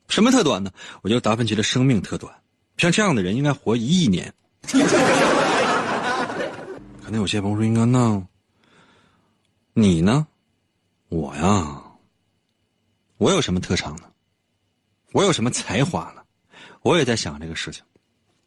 [0.10, 0.72] 什么特短呢？
[1.02, 2.34] 我觉得达芬奇的生命特短，
[2.78, 4.34] 像这样的人应该活一亿年。
[7.04, 8.22] 可能有些朋友说：“应该那
[9.74, 10.28] 你呢？
[11.10, 11.82] 我呀，
[13.18, 14.04] 我有什么特长呢？
[15.12, 16.22] 我有什么才华呢？
[16.82, 17.84] 我也在想这个事情。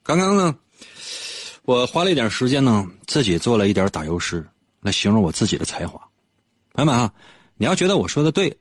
[0.02, 0.54] 刚刚呢，
[1.62, 4.44] 我花了一点时间呢，自己做了一点打油诗
[4.80, 5.98] 来形容我自己的才华。
[6.72, 7.12] 朋友们啊，
[7.56, 8.56] 你要觉得我说的对，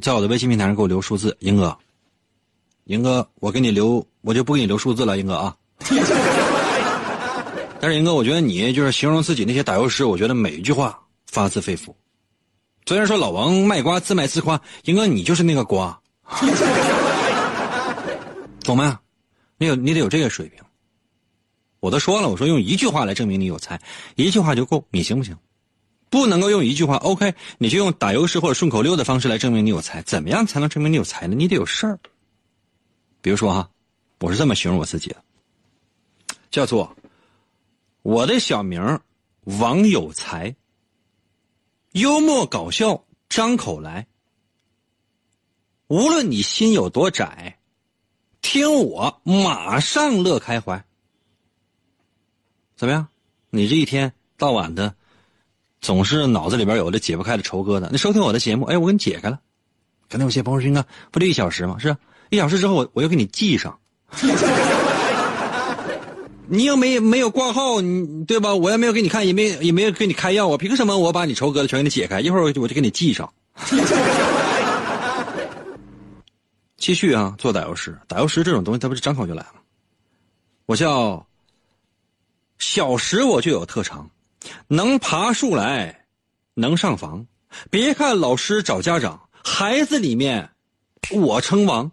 [0.00, 1.76] 在我的微信平台上给我留数字，英哥。”
[2.90, 5.56] 英哥，我给你留，我就不给你留数字了，英哥啊。
[7.80, 11.94] 但是英哥，我觉得你就是形容自己那些打油诗，我觉得每一句话发自肺腑。
[12.86, 15.96] 虽然说老王卖瓜自卖自夸，英哥你就是那个瓜，
[18.64, 18.98] 懂吗？
[19.56, 20.60] 你有你得有这个水平。
[21.78, 23.80] 我都说了，我说用一句话来证明你有才，
[24.16, 25.36] 一句话就够，你行不行？
[26.08, 31.36] 不能够用一句话，OK，你就用打油诗或者顺口溜的方式来证明你有才，怎么样才能证明你有才呢？
[31.36, 31.96] 你得有事儿。
[33.22, 33.70] 比如说哈，
[34.20, 35.22] 我是这么形容我自己的，
[36.50, 36.96] 叫做
[38.02, 39.00] 我的小名
[39.44, 40.54] 王有才，
[41.92, 44.06] 幽默搞笑张口来，
[45.88, 47.58] 无论你心有多窄，
[48.40, 50.82] 听我马上乐开怀。
[52.76, 53.06] 怎么样？
[53.50, 54.94] 你这一天到晚的，
[55.82, 57.90] 总是脑子里边有着解不开的愁疙瘩。
[57.90, 59.40] 你收听我的节目，哎，我给你解开了。
[60.08, 61.78] 可能有些朋友说：“啊，不就一小时吗？
[61.78, 61.94] 是。”
[62.30, 63.78] 一小时之后，我我又给你记上。
[66.52, 68.52] 你又没没有挂号，你对吧？
[68.52, 72.20] 我也没有给你看，也没也没有给你开药，我凭什么我把你愁疙瘩全给你解开？
[72.20, 73.32] 一会儿我就我就给你记上。
[76.76, 79.60] 继续啊，做打油诗，打油诗这种东西，它不是张口就来吗？
[80.66, 81.24] 我叫
[82.58, 84.10] 小时我就有特长，
[84.66, 86.04] 能爬树来，
[86.54, 87.26] 能上房。
[87.70, 90.50] 别看老师找家长，孩子里面
[91.10, 91.92] 我称王。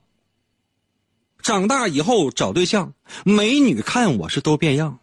[1.47, 2.91] 长大以后找对象，
[3.23, 4.99] 美女看我是都变样，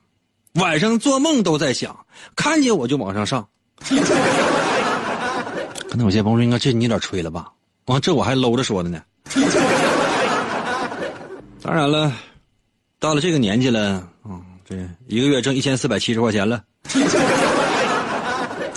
[0.57, 2.05] 晚上做梦都在想，
[2.37, 3.49] 看见我就往上上。
[5.89, 7.51] 可能有些朋友说：“应该这你有点吹了吧？”
[7.87, 9.01] 啊，这我还搂着说的呢。
[11.63, 12.13] 当然了，
[12.99, 14.77] 到了这个年纪了，啊，这
[15.07, 16.63] 一个月挣一千四百七十块钱了。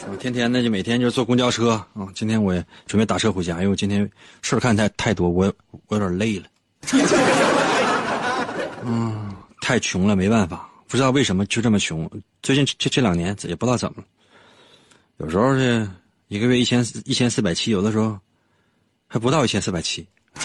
[0.09, 2.07] 我天天的就每天就坐公交车啊。
[2.15, 2.53] 今天我
[2.85, 4.09] 准备打车回家，因为我今天
[4.41, 5.53] 事儿看太太多，我
[5.87, 6.45] 我有点累了。
[8.89, 12.09] 嗯，太穷了，没办法，不知道为什么就这么穷。
[12.41, 14.05] 最近这这两年也不知道怎么了，
[15.17, 15.85] 有时候是
[16.29, 18.17] 一个月一千一千四百七，有的时候
[19.05, 20.07] 还不到一千四百七，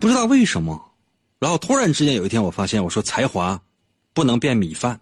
[0.00, 0.82] 不知道为什么。
[1.38, 3.60] 然后突然之间有一天，我发现我说才华
[4.12, 4.98] 不能变米饭，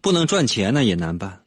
[0.00, 1.42] 不能赚钱呢也难办。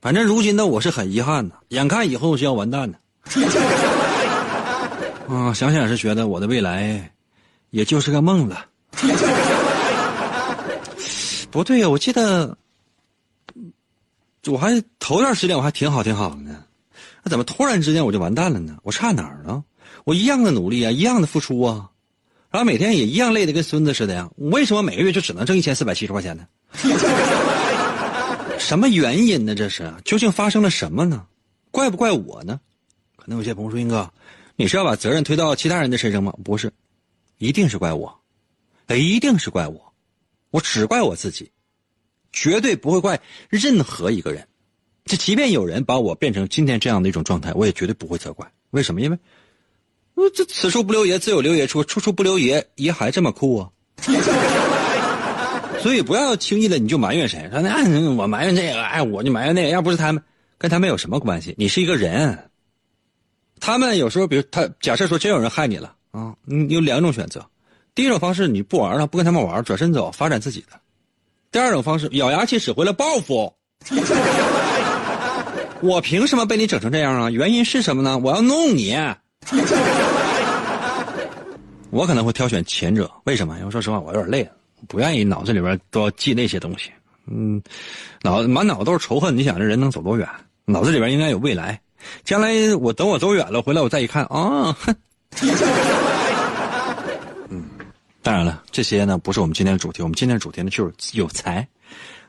[0.00, 2.98] 反正如今的我是很遗憾的，眼看以后是要完蛋的。
[5.28, 7.12] 啊，想想是觉得我的未来，
[7.70, 8.66] 也就是个梦了。
[11.50, 12.56] 不对呀，我记得，
[14.46, 16.64] 我还头段时间我还挺好挺好的呢，
[17.24, 18.76] 那怎么突然之间我就完蛋了呢？
[18.82, 19.64] 我差哪儿了？
[20.04, 21.90] 我一样的努力啊，一样的付出啊，
[22.50, 24.30] 然后每天也一样累的跟孙子似的呀。
[24.36, 26.46] 为什么每个月就只能挣一千四百七十块钱呢？
[28.58, 29.54] 什么原因呢？
[29.54, 31.26] 这是究竟发生了什么呢？
[31.72, 32.60] 怪不怪我呢？
[33.16, 34.08] 可能有些朋友说，英哥。
[34.56, 36.32] 你是要把责任推到其他人的身上吗？
[36.44, 36.72] 不是，
[37.40, 38.20] 一定是怪我，
[38.88, 39.94] 一定是怪我，
[40.50, 41.50] 我只怪我自己，
[42.34, 44.46] 绝对不会怪任何一个人。
[45.06, 48.46] 这即便有人把我变成今天这样的一种状态，我也绝对不会责怪。
[48.72, 49.00] 为什么？
[49.00, 49.18] 因为，
[50.14, 53.70] 我这此处不留爷，自有留爷处，处处不留爷，爷还这么酷啊！
[55.80, 60.22] 所以不要轻易的你就埋怨谁，说那我埋怨这个，哎，我就埋怨那个，要不是他们，
[60.58, 61.54] 跟他们有什么关系？
[61.56, 62.50] 你是一个人。
[63.58, 67.44] 他们有时候，比如他假设说真有人害你了啊，你有两种选择：
[67.94, 70.76] 第一种方式你不玩了，不跟他们玩，转身走，发展自己的；
[71.52, 73.52] 第二种方式咬牙切齿回来报复。
[75.82, 77.30] 我凭什么被你整成这样啊？
[77.30, 78.18] 原因是什么呢？
[78.18, 78.94] 我要弄你。
[81.90, 83.58] 我可能会挑选前者，为什么？
[83.58, 84.50] 因为说实话，我有点累了，
[84.86, 86.90] 不愿意脑子里边都要记那些东西。
[87.26, 87.62] 嗯，
[88.22, 90.28] 脑子满脑都是仇恨，你想这人能走多远？
[90.66, 91.80] 脑子里边应该有未来。
[92.24, 94.94] 将来我等我走远了回来，我再一看啊，哼。
[97.48, 97.64] 嗯，
[98.22, 100.02] 当然了，这些呢不是我们今天的主题。
[100.02, 101.66] 我们今天的主题呢就是有才。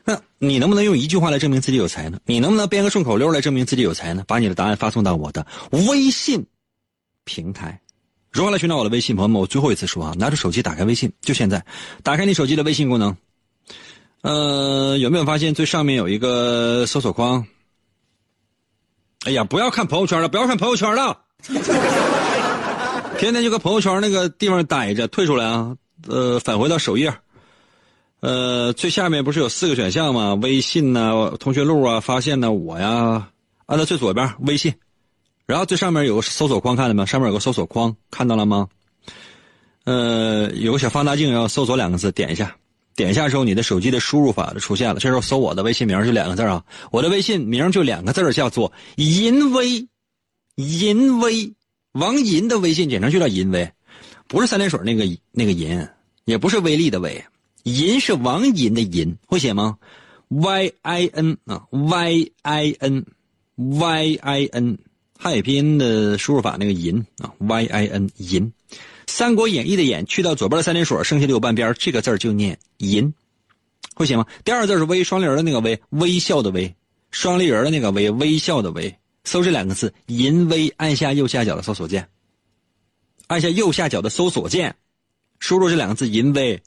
[0.04, 2.18] 那你能不能用一句话来证明自己有才呢？
[2.24, 4.24] 你能不能编个顺口溜来证明自己有才呢？
[4.26, 6.44] 把你的答案发送到我的微信
[7.24, 7.80] 平台。
[8.32, 9.14] 如何来寻找我的微信？
[9.14, 11.64] 朋友们，我最后一次说啊，拿出手机打开微信，就现在，
[12.02, 13.16] 打开你手机的微信功能。
[14.22, 17.46] 呃，有没有发现最上面有一个搜索框？
[19.24, 21.20] 哎呀，不要看朋友圈了，不要看朋友圈了，
[23.22, 25.76] 天天就搁朋友圈那个地方待着，退出来啊，
[26.08, 27.14] 呃，返回到首页。
[28.18, 30.34] 呃，最下面不是有四个选项吗？
[30.42, 33.28] 微信呐、同学录啊、发现呐、我呀，
[33.66, 34.74] 按到最左边微信，
[35.46, 37.06] 然后最上面有个搜索框，看到没？
[37.06, 38.66] 上面有个搜索框，看到了吗？
[39.84, 42.56] 呃，有个小放大镜，要搜索两个字，点一下，
[42.96, 44.98] 点一下之后，你的手机的输入法就出现了。
[44.98, 49.86] 这时候搜我的微信名就两个字啊，我的微信名就两个字叫做淫威，
[50.56, 51.54] 淫威，
[51.92, 53.70] 王银的微信简称就叫淫威，
[54.26, 55.86] 不是三点水那个那个银，
[56.24, 57.22] 也不是威力的威。
[57.64, 59.76] 银是王银的银，会写吗
[60.28, 64.78] ？Y I N 啊，Y I N，Y I N，
[65.18, 68.46] 汉语拼音的输入法那个银啊，Y I N 银，
[69.06, 73.12] 《三国演义》的演去掉左边的三点水，剩下的有半边这个字就念银，
[73.94, 74.26] 会写吗？
[74.44, 76.74] 第二个字是微双立人的那个微，微笑的微，
[77.10, 78.96] 双立人的那个微，微笑的微。
[79.24, 82.08] 搜这两个字，淫威，按下右下角的搜索键，
[83.26, 84.76] 按下右下角的搜索键，
[85.38, 86.62] 输入这两个字淫威。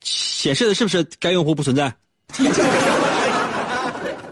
[0.00, 1.96] 显示的是不是该用户不存在？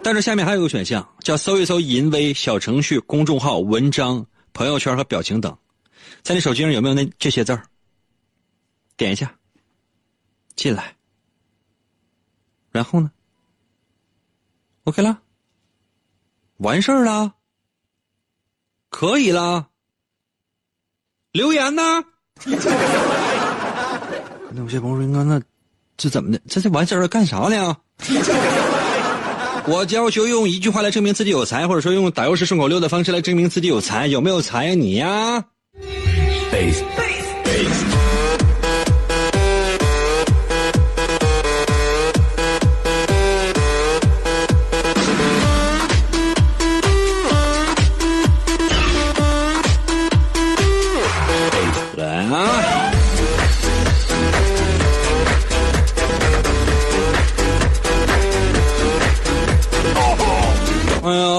[0.02, 5.56] 但是下面还有个选项，叫搜一搜“淫威”小程序、公众号、文章、朋友圈和表情等，
[6.22, 7.62] 在你手机上有没有那这些字儿？
[8.96, 9.36] 点一下，
[10.56, 10.96] 进来，
[12.70, 13.10] 然后呢
[14.84, 15.20] ？OK 了，
[16.60, 17.32] 完事儿了，
[18.90, 19.68] 可以了，
[21.32, 22.04] 留言呢？
[24.52, 25.40] 那有些朋友说：“那那
[25.96, 26.40] 这怎么的？
[26.48, 27.76] 这这完事儿了干啥呢？”
[29.66, 35.44] 我要求用一句话来证明自己有才，或者说用打油诗顺口溜的方式来证明自己有才，有没有才呀你呀？
[36.52, 36.72] 来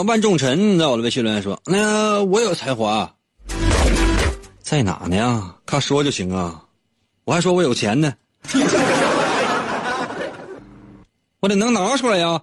[0.04, 3.12] 万众臣在我的微信留言说：“那我有才华，
[4.62, 5.56] 在哪呢呀？
[5.66, 6.62] 靠说就行啊！
[7.26, 8.14] 我还说我有钱呢，
[11.40, 12.42] 我得能拿出来呀。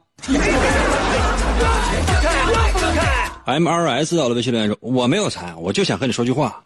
[3.47, 6.63] ”MRS 在我的微信留言说：“我没有才，我就想和你说句话。”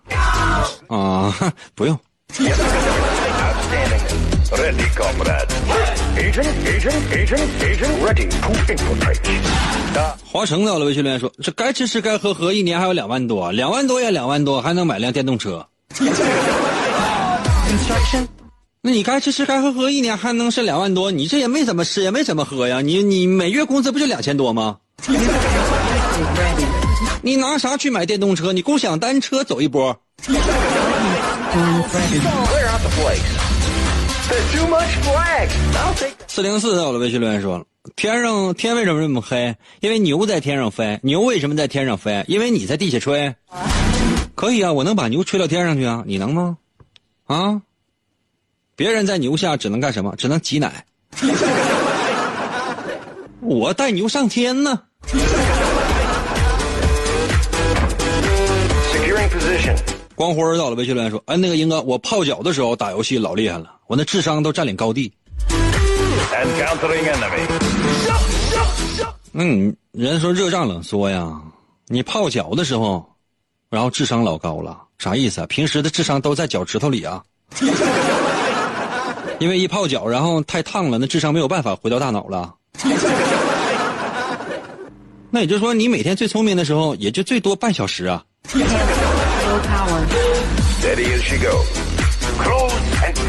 [0.89, 1.35] 啊，
[1.75, 1.99] 不用。
[4.53, 5.49] Ready, comrade.
[6.15, 8.37] Agent, agent, agent, agent, ready to
[8.69, 9.41] infiltrate.
[10.27, 15.67] 华城在我的微信留言说：“这该吃吃该喝喝，一年还有两万多，两万多也两万多，还能买辆电动车。
[18.83, 22.83] 那你该吃吃该喝喝，一年还能是两万多，你这也没怎么吃，也没怎么喝呀？
[22.83, 24.77] 你你每月工资不就两千多吗？
[27.23, 28.53] 你拿啥去买电动车？
[28.53, 29.99] 你共享单车走一波。
[36.27, 37.65] 四零四在我的微信留言说了：
[37.95, 39.55] 天上天为什么这么黑？
[39.81, 40.99] 因为牛在天上飞。
[41.03, 42.25] 牛为什么在天上飞？
[42.27, 43.35] 因为你在地下吹。
[44.35, 46.57] 可以啊，我能把牛吹到天上去啊，你能吗？
[47.27, 47.61] 啊？
[48.75, 50.15] 别人在牛下只能干什么？
[50.17, 50.85] 只能挤奶。
[53.41, 54.81] 我带牛上天呢。
[60.15, 65.13] 光辉到了微信留言说：哎，那个英哥，我泡脚的时候打游戏老厉害了，我那智商都占领高地。
[65.49, 67.47] Encountering enemy.
[69.33, 71.31] 那你人家说热胀冷缩呀，
[71.89, 73.05] 你泡脚的时候，
[73.71, 75.47] 然后智商老高了，啥意思啊？
[75.47, 77.23] 平时的智商都在脚趾头里啊，
[79.41, 82.55] 因为一泡脚，然后太烫了，那智商没有办法回到大脑了。
[85.31, 88.23] 那也就是说，你每天最聪明的时候，也就最多半小时啊。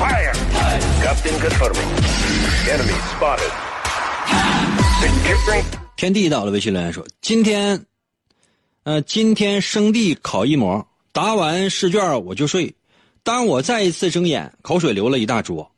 [0.04, 0.34] Fire.
[1.02, 1.90] Captain confirming.
[2.68, 3.52] Enemy spotted.
[5.96, 7.86] 天地到了微信留言说：“今天，
[8.84, 12.76] 呃，今天生地考一模，答完试卷我就睡。
[13.24, 15.72] 当我再一次睁眼，口水流了一大桌。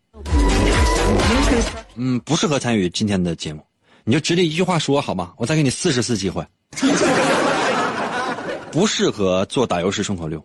[1.95, 3.63] 嗯，不适合参与今天的节目，
[4.03, 5.33] 你就直接一句话说好吗？
[5.37, 6.43] 我再给你四十次机会。
[8.71, 10.43] 不适合做打油诗顺口溜。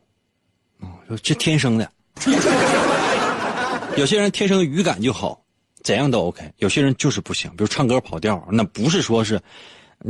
[0.80, 0.88] 哦，
[1.22, 1.90] 这天生的。
[4.00, 5.44] 有些人天生语感就好，
[5.82, 6.50] 怎样都 OK。
[6.56, 9.38] 有些人就是不行，比如唱歌跑调，那不是说是，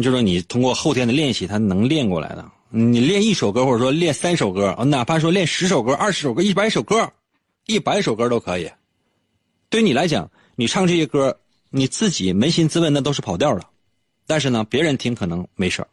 [0.00, 2.48] 就说你通过后天的练习，他能练过来的。
[2.68, 7.12] 你练一首歌，或者说练三首歌，哪怕说练十首歌、二十首歌、一百首歌，
[7.66, 8.70] 一百首歌都可以。
[9.68, 11.36] 对你来讲，你唱这些歌，
[11.70, 13.64] 你自己扪心自问，那都是跑调的。
[14.24, 15.84] 但是呢，别人听可能没事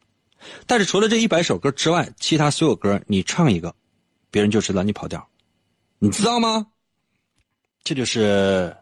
[0.67, 3.73] 但是除了这一百首歌之外，其他所有歌你唱一个，
[4.29, 5.27] 别人就知道你跑调，
[5.97, 6.67] 你知道吗？
[7.87, 8.75] 这就是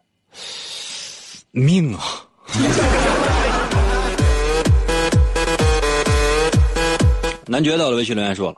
[1.52, 2.02] 命啊！
[7.46, 8.58] 男爵到了微信留言说了：“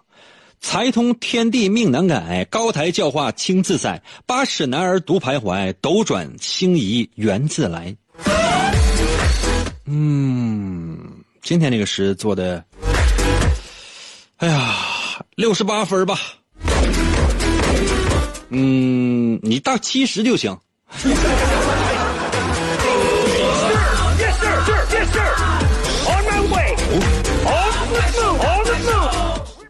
[0.61, 4.01] 财通天地命难改，高台教化轻自在。
[4.25, 7.93] 八尺男儿独徘徊，斗转星移缘自来。”
[9.83, 10.97] 嗯，
[11.41, 12.63] 今天这个诗做的，
[14.37, 14.75] 哎呀，
[15.35, 16.17] 六十八分吧。
[18.49, 20.57] 嗯，你到七十就行。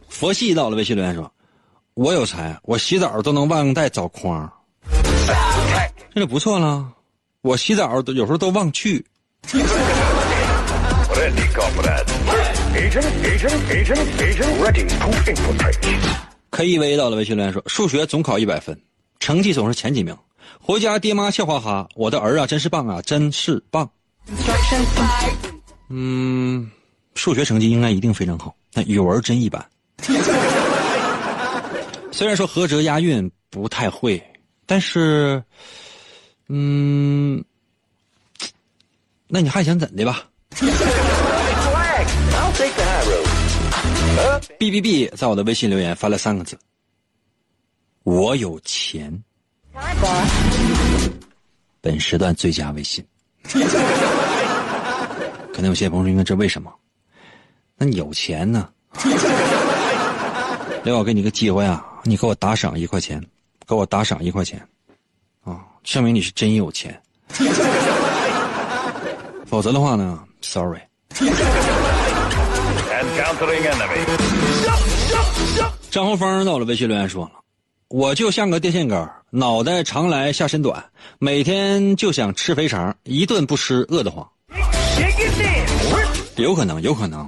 [0.09, 1.31] 佛系到了微信留言说
[1.93, 4.51] ：“我有才，我洗澡都能忘带澡筐，
[6.13, 6.87] 这就不错了。
[7.41, 9.05] 我洗澡有时候都忘去。
[16.57, 16.89] Ready, comrade.
[16.89, 16.89] Agent, agent, agent, agent.
[16.89, 16.93] Ready to infiltrate.
[16.93, 18.79] KEV 到了微信留言说：数学总考一百分，
[19.19, 20.17] 成绩总是前几名，
[20.59, 21.87] 回家爹妈笑哈哈。
[21.95, 23.89] 我的儿啊，真是棒啊，真是棒。
[25.89, 26.69] 嗯，
[27.15, 29.63] 数学成绩应该一定非常好，但语文真一般。
[32.11, 34.21] 虽然说合辙押韵不太会，
[34.65, 35.43] 但是，
[36.47, 37.43] 嗯，
[39.27, 40.27] 那你还想怎的吧
[44.59, 46.57] ？B B B 在我的微信留言发了三个字：
[48.03, 49.23] 我有钱。
[51.81, 53.05] 本时段最佳微信。
[55.53, 56.73] 可能有些朋友说，应该这为什么？
[57.77, 58.69] 那你有钱呢？
[60.83, 63.23] 另外，我给你个机会啊，你给我打赏一块钱，
[63.67, 64.59] 给我打赏一块钱，
[65.43, 66.99] 啊，证明你是真有钱。
[69.45, 70.81] 否则的话呢，sorry。
[71.09, 74.36] And countering enemy.
[75.97, 77.31] 张红峰到了微信留言说了
[77.89, 84.29] ：“我就像个电线杆，脑袋长来下身短，每天就想吃肥肠，一顿不吃饿得慌。
[86.35, 87.27] 有可能，有可能，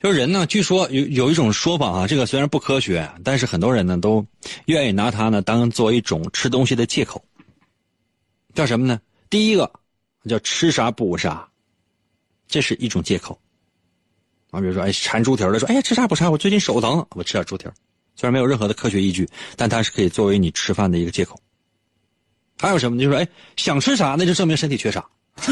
[0.00, 4.24] 就是人呢，据说有有一种说法啊，这个虽然不科学，但是很多人呢都
[4.66, 7.20] 愿意拿它呢当做一种吃东西的借口。
[8.54, 9.00] 叫什么呢？
[9.28, 9.68] 第一个
[10.28, 11.48] 叫吃啥补啥，
[12.46, 13.36] 这是一种借口。
[14.52, 17.66] 啊，比如说，哎，馋猪蹄儿的说，哎呀，吃啥补啥，我最近手疼，我吃点猪蹄。
[18.20, 21.40] 虽然没有任何的科学依据，但它是可以作为你吃饭的一个借口。
[22.58, 23.02] 还有什么呢？
[23.04, 25.04] 就是说，哎，想吃啥，那就证明身体缺啥。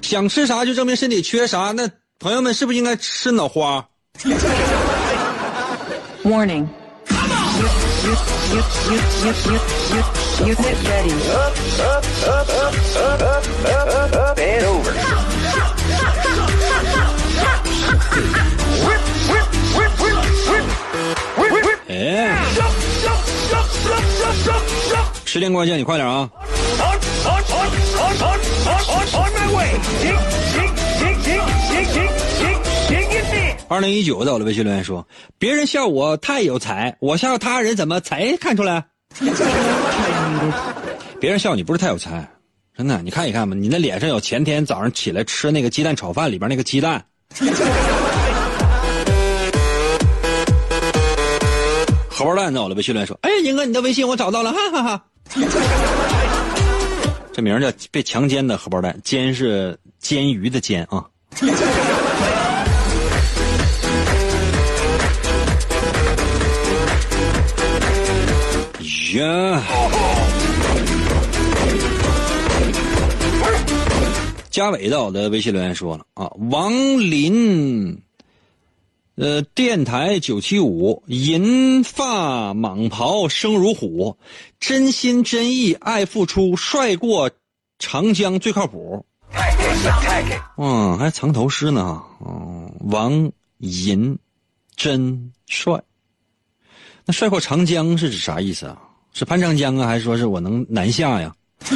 [0.00, 1.90] 想吃啥就证明身体缺啥，那
[2.20, 3.84] 朋友们是不是应该吃脑花
[6.22, 6.68] ？Warning.
[25.24, 26.30] 时间关键，你快点啊！
[33.66, 35.04] 二零一九在我的微信留言说，
[35.38, 38.84] 别人笑我太有才，我笑他人怎么才看出来？
[41.20, 42.28] 别人笑你不是太有才，
[42.76, 47.04] 真的，你看一看吧，你那脸上有前天早上起来吃那个鸡蛋炒饭里边那个鸡蛋。
[52.24, 55.04] 荷包蛋在我的微信留言说：“哎呀，英哥，你的微信我找到了，哈哈哈。”
[57.34, 61.04] 这名叫被强奸的荷包蛋，奸是煎鱼的煎啊。
[69.16, 69.62] 呀！
[74.50, 78.00] 嘉伟到我的微信留言说了啊，王林，
[79.16, 84.16] 呃，电台九七五，银发蟒袍生如虎，
[84.58, 87.30] 真心真意爱付出，帅过
[87.78, 89.06] 长江最靠谱。
[90.56, 92.02] 嗯，还藏头诗呢。
[92.26, 94.18] 嗯，王银
[94.74, 95.80] 真帅。
[97.04, 98.76] 那帅过长江是指啥意思啊？
[99.12, 101.32] 是潘长江啊，还是说是我能南下呀.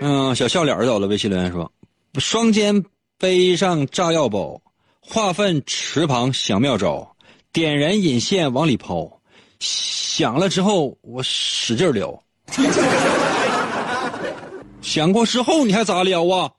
[0.00, 1.70] 嗯，小笑脸儿到了微信留言说：
[2.20, 2.84] 双肩
[3.18, 4.60] 背上炸药包，
[5.00, 7.16] 化粪池旁想妙招，
[7.52, 9.20] 点燃引线往里抛，
[9.58, 12.22] 想了之后我使劲撩，
[14.80, 16.50] 想过之后你还咋撩啊？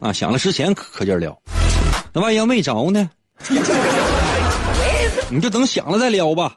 [0.00, 1.36] 啊，想了之前可可劲撩，
[2.12, 3.08] 那万一要没着呢？
[5.30, 6.56] 你就等想了再撩吧。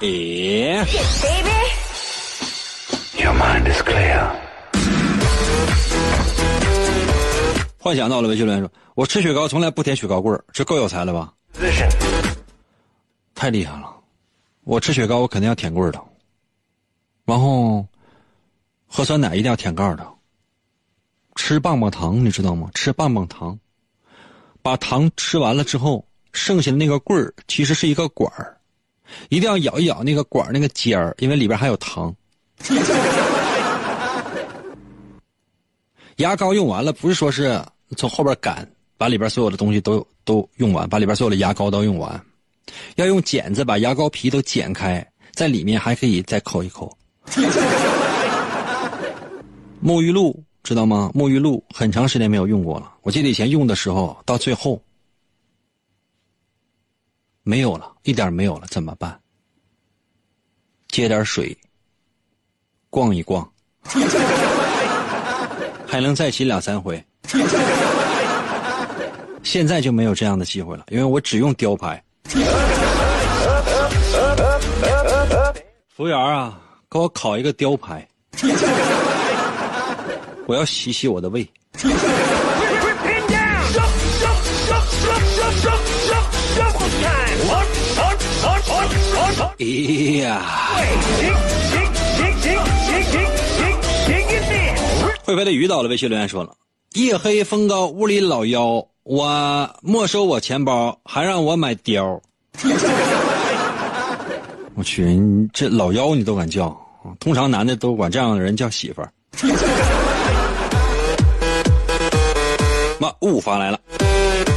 [0.00, 0.35] 诶，
[0.84, 1.72] baby.
[3.18, 4.30] Your mind is clear.
[7.78, 8.28] 幻想到了。
[8.28, 11.32] 维修员说：“我吃雪糕从来不舔雪糕棍儿，这够有才了吧？
[13.34, 13.94] 太厉害了！
[14.64, 16.02] 我吃雪糕我肯定要舔棍儿的，
[17.24, 17.86] 然后
[18.86, 20.04] 喝酸奶一定要舔盖儿的。
[21.36, 22.68] 吃棒棒糖你知道吗？
[22.74, 23.58] 吃棒棒糖，
[24.62, 28.55] 把糖吃完了之后，剩下的那个棍儿其实是一个管儿，
[29.28, 32.14] 一定要咬一咬那个管那个尖儿，因为里边还有糖。
[36.16, 37.62] 牙膏用完了，不是说是
[37.96, 42.18] 从后边赶，把里边所有的东西都都用完，把里边所有的牙膏都用完，
[42.94, 46.90] 要用剪子把牙膏皮都剪开，在里面还可以再抠一抠。
[49.84, 51.10] 沐浴露知道吗？
[51.14, 54.80] 沐浴露很长时间没有用过了，我记得以前用的时候，到最后
[57.48, 59.16] 没有了，一点没有了，怎么办？
[60.88, 61.56] 接点水，
[62.90, 63.48] 逛一逛。
[65.86, 67.00] 还能再洗两三回。
[69.44, 72.02] 现在就没有这样的机会了，因为我只用雕牌。
[75.88, 78.04] 服务员啊，给我烤一个雕牌，
[80.46, 81.48] 我要洗洗我的胃。
[89.58, 90.36] It in.
[95.24, 96.54] 会飞的鱼到了，微信留言说了：
[96.94, 102.20] 夜黑风高，屋里老妖，我没收我钱包，还让我买貂。
[104.74, 106.76] 我去，你这老妖你都敢叫？
[107.18, 109.12] 通常男的都管这样的人叫媳妇儿。
[112.98, 113.80] 妈，雾发来了，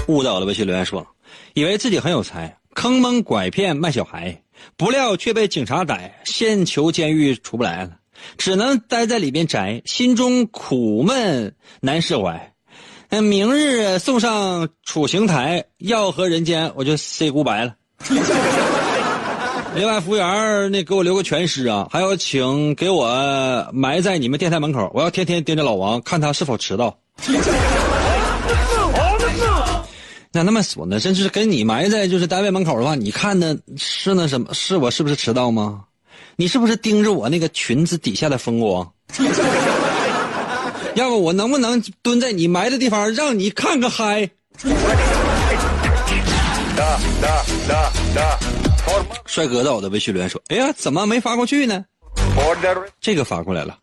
[0.07, 1.07] 雾到了，微信留言说了，
[1.53, 4.41] 以为自己很有才，坑蒙拐骗卖小孩，
[4.77, 7.91] 不料却被警察逮，现囚监狱出不来了。
[8.37, 12.53] 只能待在里边宅，心中苦闷难释怀。
[13.09, 17.75] 那，明日送上处刑台，要和人间我就 say goodbye 了。
[19.75, 26.99] 另外，服务员那给我留个全尸啊，还有请给我埋在你们电台门口，我要天天盯着老王，看他是否迟到。
[30.31, 34.53] 那那么说呢，真是给你埋在就是单位门口的话，你看的是那什么？
[34.53, 35.85] 是我是不是迟到吗？
[36.35, 38.89] 你是不是盯着我那个裙子底下的风光？
[40.95, 44.29] 要不我能不能蹲在你埋的地方，让你看个嗨
[49.25, 51.83] 帅哥在我的微信留言说：“哎呀，怎么没发过去呢
[52.99, 53.77] 这个发过来了。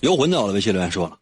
[0.00, 1.16] 游魂在我的微信留言说了：“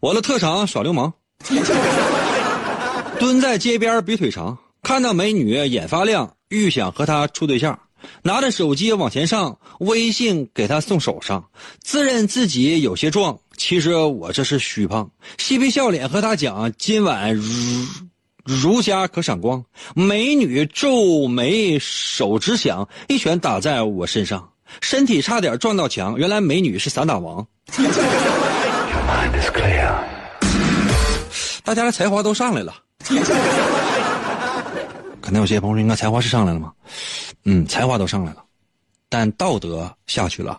[0.00, 1.12] 我的特长耍流氓，
[3.18, 7.76] 蹲在街边比腿长，看到美女眼发亮，欲想和她处对象，
[8.22, 11.44] 拿着手机往前上，微信给她送手上，
[11.82, 17.44] 自认自己有些壮，其实我这是虚胖，嬉皮笑脸和她讲今晚如
[18.44, 24.48] 如家可闪光，美女皱眉手直响，一拳打在我身上，
[24.80, 27.44] 身体差点撞到墙，原来美女是散打王。”
[31.68, 32.72] 大家的才华都上来了。
[35.20, 36.72] 可能有些朋友说，应该才华是上来了吗？
[37.44, 38.42] 嗯，才华都上来了，
[39.10, 40.58] 但道德下去了。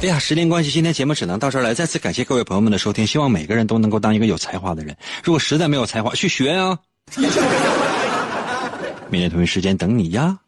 [0.00, 1.74] 哎呀，时间关系，今天节目只能到这儿来。
[1.74, 4.96] 再次感谢各位朋友们的收听，希望每个人都能够当一个有才华的人。
[5.22, 6.78] 如果实在没有才华，去学啊！
[9.10, 10.38] 明天同一时间等你呀。